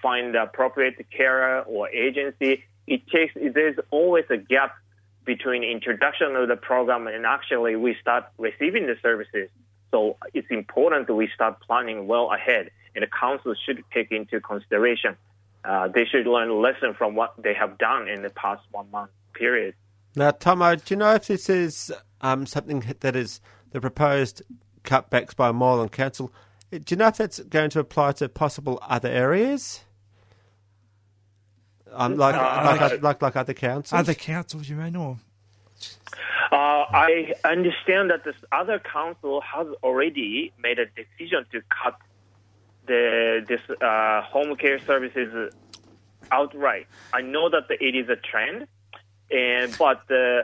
find 0.03 0.35
the 0.35 0.43
appropriate 0.43 1.07
carer 1.11 1.63
or 1.63 1.89
agency. 1.89 2.65
It 2.87 3.07
takes, 3.09 3.35
there's 3.35 3.77
always 3.91 4.25
a 4.31 4.37
gap 4.37 4.75
between 5.25 5.63
introduction 5.63 6.35
of 6.37 6.49
the 6.49 6.57
program 6.57 7.07
and 7.07 7.27
actually 7.27 7.77
we 7.77 7.97
start 8.01 8.25
receiving 8.39 8.87
the 8.87 8.97
services. 9.03 9.51
So 9.91 10.17
it's 10.35 10.49
important 10.51 11.07
that 11.07 11.15
we 11.15 11.29
start 11.35 11.61
planning 11.61 12.07
well 12.07 12.31
ahead, 12.33 12.71
and 12.95 13.03
the 13.03 13.09
council 13.09 13.55
should 13.65 13.83
take 13.93 14.11
into 14.13 14.41
consideration. 14.41 15.17
Uh, 15.65 15.89
they 15.89 16.05
should 16.05 16.27
learn 16.27 16.51
a 16.51 16.55
lesson 16.55 16.95
from 16.95 17.15
what 17.15 17.35
they 17.43 17.55
have 17.55 17.79
done 17.79 18.09
in 18.09 18.23
the 18.23 18.31
past 18.31 18.63
one 18.71 18.91
month 18.91 19.11
period. 19.35 19.75
Now, 20.15 20.31
Tomo, 20.31 20.77
do 20.77 20.83
you 20.89 20.97
know 20.97 21.15
if 21.15 21.27
this 21.27 21.49
is 21.49 21.93
um, 22.21 22.47
something 22.47 22.85
that 23.01 23.17
is 23.17 23.41
the 23.71 23.81
proposed 23.81 24.43
cutbacks 24.85 25.35
by 25.35 25.53
Moreland 25.53 25.93
Council? 25.93 26.33
Do 26.71 26.83
you 26.89 26.97
know 26.97 27.09
if 27.09 27.17
that's 27.17 27.41
going 27.41 27.71
to 27.71 27.81
apply 27.81 28.13
to 28.13 28.29
possible 28.29 28.79
other 28.83 29.09
areas? 29.09 29.81
Um, 31.93 32.17
like, 32.17 32.35
Uh, 32.35 32.63
like, 32.65 32.81
uh, 32.81 32.99
like, 33.01 33.23
like 33.23 33.37
other 33.37 33.55
councils? 33.55 33.99
Other 33.99 34.15
councils, 34.15 34.69
you 34.69 34.77
may 34.77 34.91
know. 34.91 35.19
Uh, 36.51 36.85
I 36.91 37.35
understand 37.45 38.11
that 38.11 38.25
this 38.25 38.37
other 38.53 38.79
council 38.79 39.41
has 39.41 39.67
already 39.83 40.53
made 40.59 40.79
a 40.79 40.87
decision 40.87 41.45
to 41.53 41.63
cut 41.69 41.97
the 42.87 43.45
this 43.47 43.61
uh, 43.83 44.23
home 44.23 44.57
care 44.57 44.79
services 44.81 45.53
outright. 46.33 46.87
I 47.13 47.21
know 47.21 47.51
that 47.51 47.65
it 47.71 47.95
is 47.95 48.09
a 48.09 48.17
trend, 48.17 48.67
and 49.31 49.77
but 49.79 50.11
uh, 50.11 50.43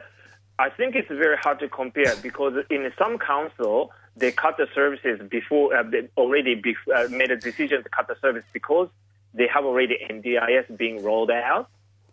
I 0.58 0.70
think 0.70 0.94
it's 0.94 1.08
very 1.08 1.36
hard 1.36 1.58
to 1.60 1.68
compare 1.68 2.14
because 2.22 2.54
in 2.70 2.90
some 2.98 3.18
council 3.18 3.92
they 4.16 4.30
cut 4.30 4.56
the 4.56 4.68
services 4.74 5.20
before 5.28 5.76
uh, 5.76 5.82
they 5.82 6.08
already 6.16 6.54
bef- 6.60 6.94
uh, 6.94 7.08
made 7.08 7.30
a 7.30 7.36
decision 7.36 7.82
to 7.82 7.88
cut 7.88 8.06
the 8.06 8.16
service 8.20 8.44
because 8.52 8.88
they 9.32 9.48
have 9.52 9.64
already 9.64 9.98
NDIS 10.08 10.76
being 10.76 11.02
rolled 11.02 11.30
out. 11.30 11.68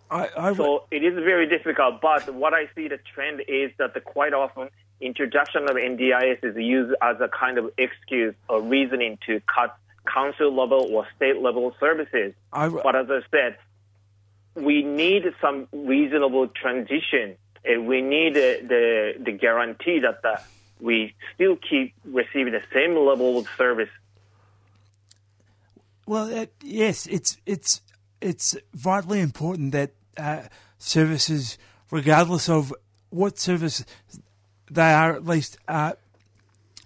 I, 0.10 0.30
I 0.36 0.54
So 0.56 0.86
it 0.91 1.04
is 1.04 1.13
very 1.13 1.47
difficult, 1.47 2.01
but 2.01 2.34
what 2.34 2.54
I 2.54 2.67
see 2.75 2.88
the 2.88 2.99
trend 3.13 3.41
is 3.47 3.71
that 3.77 3.93
the 3.93 4.01
quite 4.01 4.34
often 4.34 4.69
introduction 4.99 5.63
of 5.63 5.75
NDIS 5.75 6.43
is 6.43 6.56
used 6.58 6.95
as 7.01 7.17
a 7.21 7.27
kind 7.27 7.58
of 7.58 7.71
excuse 7.77 8.36
or 8.49 8.62
reasoning 8.62 9.19
to 9.27 9.39
cut 9.41 9.77
council 10.06 10.54
level 10.54 10.89
or 10.91 11.08
state 11.15 11.38
level 11.41 11.75
services. 11.80 12.34
I- 12.51 12.69
but 12.69 12.95
as 12.95 13.08
I 13.10 13.21
said, 13.30 13.58
we 14.56 14.84
need 14.84 15.23
some 15.39 15.67
reasonable 15.71 16.47
transition, 16.47 17.38
and 17.65 17.88
we 17.88 18.02
need 18.02 18.34
the 18.36 18.60
the, 18.67 19.13
the 19.24 19.32
guarantee 19.32 20.00
that 20.00 20.21
the, 20.21 20.41
we 20.80 21.13
still 21.36 21.56
keep 21.56 21.93
receiving 22.06 22.54
the 22.54 22.63
same 22.74 22.95
level 22.95 23.38
of 23.38 23.47
service 23.58 23.89
Well, 26.06 26.34
uh, 26.36 26.45
yes, 26.63 27.06
it's 27.08 27.38
it's 27.45 27.82
it's 28.19 28.58
vitally 28.74 29.19
important 29.19 29.71
that 29.71 29.91
uh, 30.17 30.43
services, 30.78 31.58
regardless 31.89 32.50
of 32.50 32.74
what 33.10 33.39
service 33.39 33.86
they 34.69 34.91
are, 34.93 35.13
at 35.15 35.26
least 35.26 35.58
uh, 35.67 35.93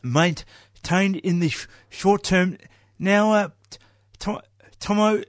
maintained 0.04 1.16
in 1.18 1.40
the 1.40 1.50
sh- 1.50 1.68
short 1.90 2.24
term. 2.24 2.58
Now, 3.00 3.32
uh, 3.34 3.50
Tomo, 4.80 5.24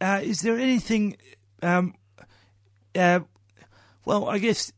uh, 0.00 0.20
is 0.22 0.40
there 0.40 0.58
anything? 0.58 1.16
Um, 1.62 1.94
uh, 2.94 3.20
well, 4.06 4.28
I 4.28 4.38
guess 4.38 4.72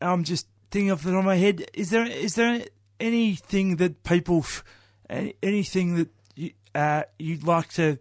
I'm 0.00 0.22
just 0.22 0.46
thinking 0.70 0.92
off 0.92 1.02
the 1.02 1.10
top 1.10 1.20
of 1.20 1.24
my 1.24 1.36
head. 1.36 1.64
Is 1.74 1.90
there 1.90 2.06
is 2.06 2.36
there 2.36 2.62
anything 3.00 3.76
that 3.76 4.04
people, 4.04 4.44
anything 5.42 5.96
that 5.96 6.08
you, 6.36 6.52
uh, 6.74 7.02
you'd 7.18 7.42
like 7.42 7.70
to 7.70 7.98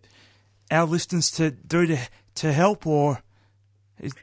our 0.70 0.86
listeners 0.86 1.32
to 1.32 1.52
do 1.52 1.88
to 1.88 1.98
to 2.36 2.54
help, 2.54 2.86
or 2.86 3.24
is, 4.00 4.14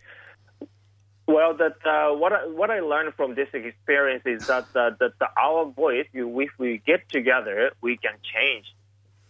Well, 1.27 1.57
that 1.57 1.77
uh, 1.85 2.15
what 2.15 2.33
I, 2.35 2.47
what 2.47 2.71
I 2.71 2.81
learned 2.81 3.15
from 3.15 3.35
this 3.35 3.49
experience 3.55 4.25
is 4.27 4.47
that 4.47 4.67
uh, 4.77 4.91
that 5.01 5.19
the, 5.19 5.29
our 5.41 5.65
voice, 5.65 6.07
if 6.13 6.51
we 6.59 6.83
get 6.87 7.09
together, 7.09 7.73
we 7.81 7.97
can 7.97 8.15
change. 8.23 8.67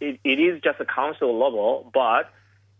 It, 0.01 0.19
it 0.25 0.39
is 0.39 0.61
just 0.61 0.81
a 0.81 0.85
council 0.85 1.39
level, 1.39 1.89
but 1.93 2.29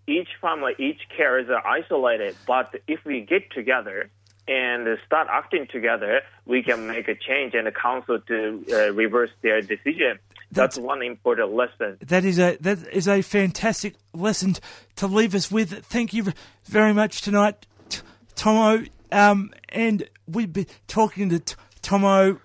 each 0.05 0.27
family, 0.41 0.73
each 0.77 0.99
cares 1.15 1.49
are 1.49 1.65
isolated. 1.65 2.35
But 2.45 2.75
if 2.87 3.05
we 3.05 3.21
get 3.21 3.49
together 3.51 4.09
and 4.47 4.87
start 5.05 5.27
acting 5.31 5.67
together, 5.71 6.21
we 6.45 6.61
can 6.63 6.87
make 6.87 7.07
a 7.07 7.15
change 7.15 7.53
and 7.53 7.65
the 7.67 7.71
council 7.71 8.19
to 8.27 8.65
uh, 8.71 8.91
reverse 8.93 9.31
their 9.41 9.61
decision. 9.61 10.19
That's, 10.51 10.75
That's- 10.75 10.77
one 10.77 11.01
important 11.01 11.53
lesson. 11.53 11.97
that 12.01 12.23
is 12.23 12.37
a 12.39 12.57
that 12.61 12.79
is 12.93 13.07
a 13.07 13.21
fantastic 13.21 13.95
lesson 14.13 14.55
to 14.97 15.07
leave 15.07 15.33
us 15.35 15.51
with. 15.51 15.83
Thank 15.85 16.13
you 16.13 16.31
very 16.65 16.93
much 16.93 17.21
tonight, 17.21 17.65
T- 17.89 18.01
Tomo. 18.35 18.83
Um, 19.11 19.51
and 19.69 20.07
we've 20.27 20.53
been 20.53 20.67
talking 20.87 21.29
to 21.29 21.39
T- 21.39 21.55
Tomo, 21.81 22.39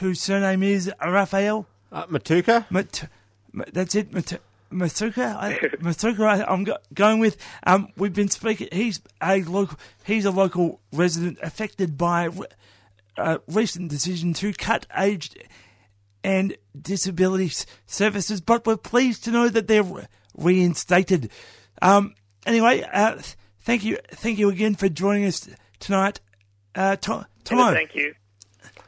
whose 0.00 0.20
surname 0.20 0.62
is 0.62 0.90
Raphael. 1.04 1.66
uh, 1.92 2.06
Matuka? 2.06 2.64
Mat- 2.70 3.08
Ma- 3.52 3.64
that's 3.72 3.94
it, 3.94 4.12
Mat- 4.12 4.40
Matuka. 4.72 5.36
I, 5.36 5.58
Matuka, 5.80 6.20
I, 6.26 6.44
I'm 6.44 6.64
go- 6.64 6.78
going 6.94 7.18
with. 7.20 7.36
Um, 7.64 7.88
we've 7.96 8.12
been 8.12 8.28
speaking. 8.28 8.68
He's 8.72 9.00
a 9.22 9.42
local. 9.42 9.78
He's 10.04 10.24
a 10.24 10.30
local 10.30 10.80
resident 10.92 11.38
affected 11.42 11.96
by 11.98 12.24
re- 12.24 12.46
a 13.16 13.40
recent 13.48 13.90
decision 13.90 14.32
to 14.34 14.52
cut 14.52 14.86
aged 14.96 15.42
and 16.24 16.56
disability 16.80 17.52
services, 17.86 18.40
but 18.40 18.64
we're 18.66 18.76
pleased 18.76 19.24
to 19.24 19.30
know 19.30 19.48
that 19.48 19.66
they're 19.66 19.82
re- 19.82 20.06
reinstated. 20.36 21.30
Um, 21.82 22.14
anyway, 22.46 22.82
uh, 22.92 23.20
thank 23.62 23.84
you, 23.84 23.98
thank 24.12 24.38
you 24.38 24.48
again 24.48 24.74
for 24.76 24.88
joining 24.88 25.24
us 25.26 25.48
tonight, 25.80 26.20
uh, 26.74 26.96
to- 26.96 27.26
Tomo. 27.44 27.72
Thank 27.74 27.94
you. 27.96 28.14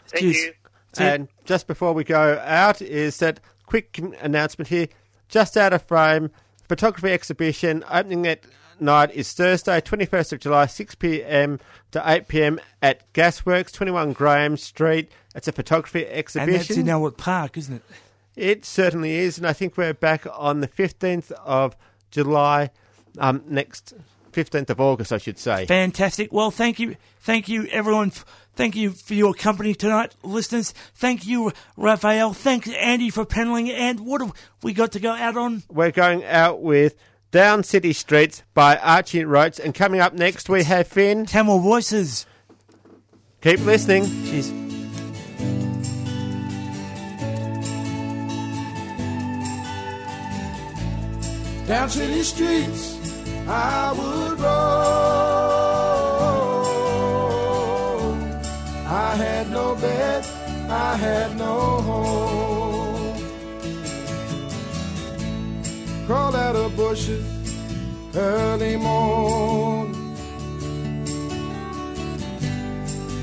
Thank 0.08 0.22
Cheers. 0.22 0.36
you. 0.44 0.52
And 0.96 1.26
just 1.44 1.66
before 1.66 1.92
we 1.92 2.04
go 2.04 2.40
out, 2.44 2.80
is 2.80 3.18
that 3.18 3.40
quick 3.66 3.98
announcement 4.20 4.68
here. 4.68 4.86
Just 5.34 5.56
out 5.56 5.72
of 5.72 5.82
frame, 5.82 6.30
photography 6.68 7.10
exhibition 7.10 7.82
opening 7.90 8.24
at 8.24 8.44
night 8.78 9.10
is 9.10 9.32
Thursday, 9.32 9.80
21st 9.80 10.34
of 10.34 10.38
July, 10.38 10.66
6 10.66 10.94
pm 10.94 11.58
to 11.90 12.00
8 12.08 12.28
pm 12.28 12.60
at 12.80 13.12
Gasworks, 13.14 13.72
21 13.72 14.12
Graham 14.12 14.56
Street. 14.56 15.10
It's 15.34 15.48
a 15.48 15.52
photography 15.52 16.06
exhibition. 16.06 16.54
And 16.54 16.60
that's 16.60 16.76
in 16.76 16.88
Elwood 16.88 17.18
Park, 17.18 17.58
isn't 17.58 17.74
it? 17.74 17.82
It 18.36 18.64
certainly 18.64 19.16
is, 19.16 19.36
and 19.36 19.44
I 19.44 19.52
think 19.52 19.76
we're 19.76 19.92
back 19.92 20.24
on 20.38 20.60
the 20.60 20.68
15th 20.68 21.32
of 21.32 21.76
July, 22.12 22.70
um, 23.18 23.42
next 23.48 23.92
15th 24.34 24.70
of 24.70 24.80
August, 24.80 25.12
I 25.12 25.18
should 25.18 25.38
say. 25.38 25.66
Fantastic. 25.66 26.32
Well, 26.32 26.50
thank 26.50 26.78
you, 26.78 26.96
thank 27.20 27.48
you, 27.48 27.66
everyone. 27.70 28.12
Thank 28.56 28.76
you 28.76 28.90
for 28.90 29.14
your 29.14 29.34
company 29.34 29.74
tonight, 29.74 30.14
listeners. 30.22 30.72
Thank 30.94 31.26
you, 31.26 31.52
Raphael. 31.76 32.32
Thanks, 32.34 32.68
Andy, 32.68 33.10
for 33.10 33.24
paneling. 33.24 33.70
And 33.70 34.00
what 34.00 34.20
have 34.20 34.32
we 34.62 34.72
got 34.72 34.92
to 34.92 35.00
go 35.00 35.12
out 35.12 35.36
on? 35.36 35.62
We're 35.68 35.90
going 35.90 36.24
out 36.24 36.62
with 36.62 36.96
Down 37.30 37.64
City 37.64 37.92
Streets 37.92 38.42
by 38.54 38.76
Archie 38.76 39.24
Roach, 39.24 39.58
and 39.58 39.74
coming 39.74 40.00
up 40.00 40.14
next 40.14 40.48
we 40.48 40.64
have 40.64 40.86
Finn. 40.86 41.26
Tamil 41.26 41.58
Voices. 41.60 42.26
Keep 43.40 43.60
listening. 43.60 44.04
Cheers. 44.26 44.64
down 51.66 51.88
city 51.88 52.22
streets 52.22 52.93
I 53.46 53.92
would 53.92 54.40
roam. 54.40 54.54
I 58.86 59.16
had 59.16 59.50
no 59.50 59.74
bed, 59.74 60.24
I 60.70 60.96
had 60.96 61.36
no 61.36 61.80
home. 61.88 63.18
Crawled 66.06 66.36
out 66.36 66.56
of 66.56 66.74
bushes 66.76 67.24
early 68.16 68.76
morning. 68.76 70.16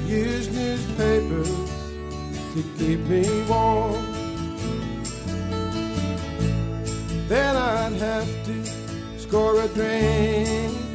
Used 0.08 0.54
newspapers 0.54 1.50
to 2.54 2.64
keep 2.78 3.00
me 3.00 3.24
warm. 3.48 4.06
Then 7.28 7.56
I'd 7.56 7.94
have 7.94 8.46
to 8.46 8.61
score 9.32 9.62
a 9.62 9.68
drink 9.70 10.91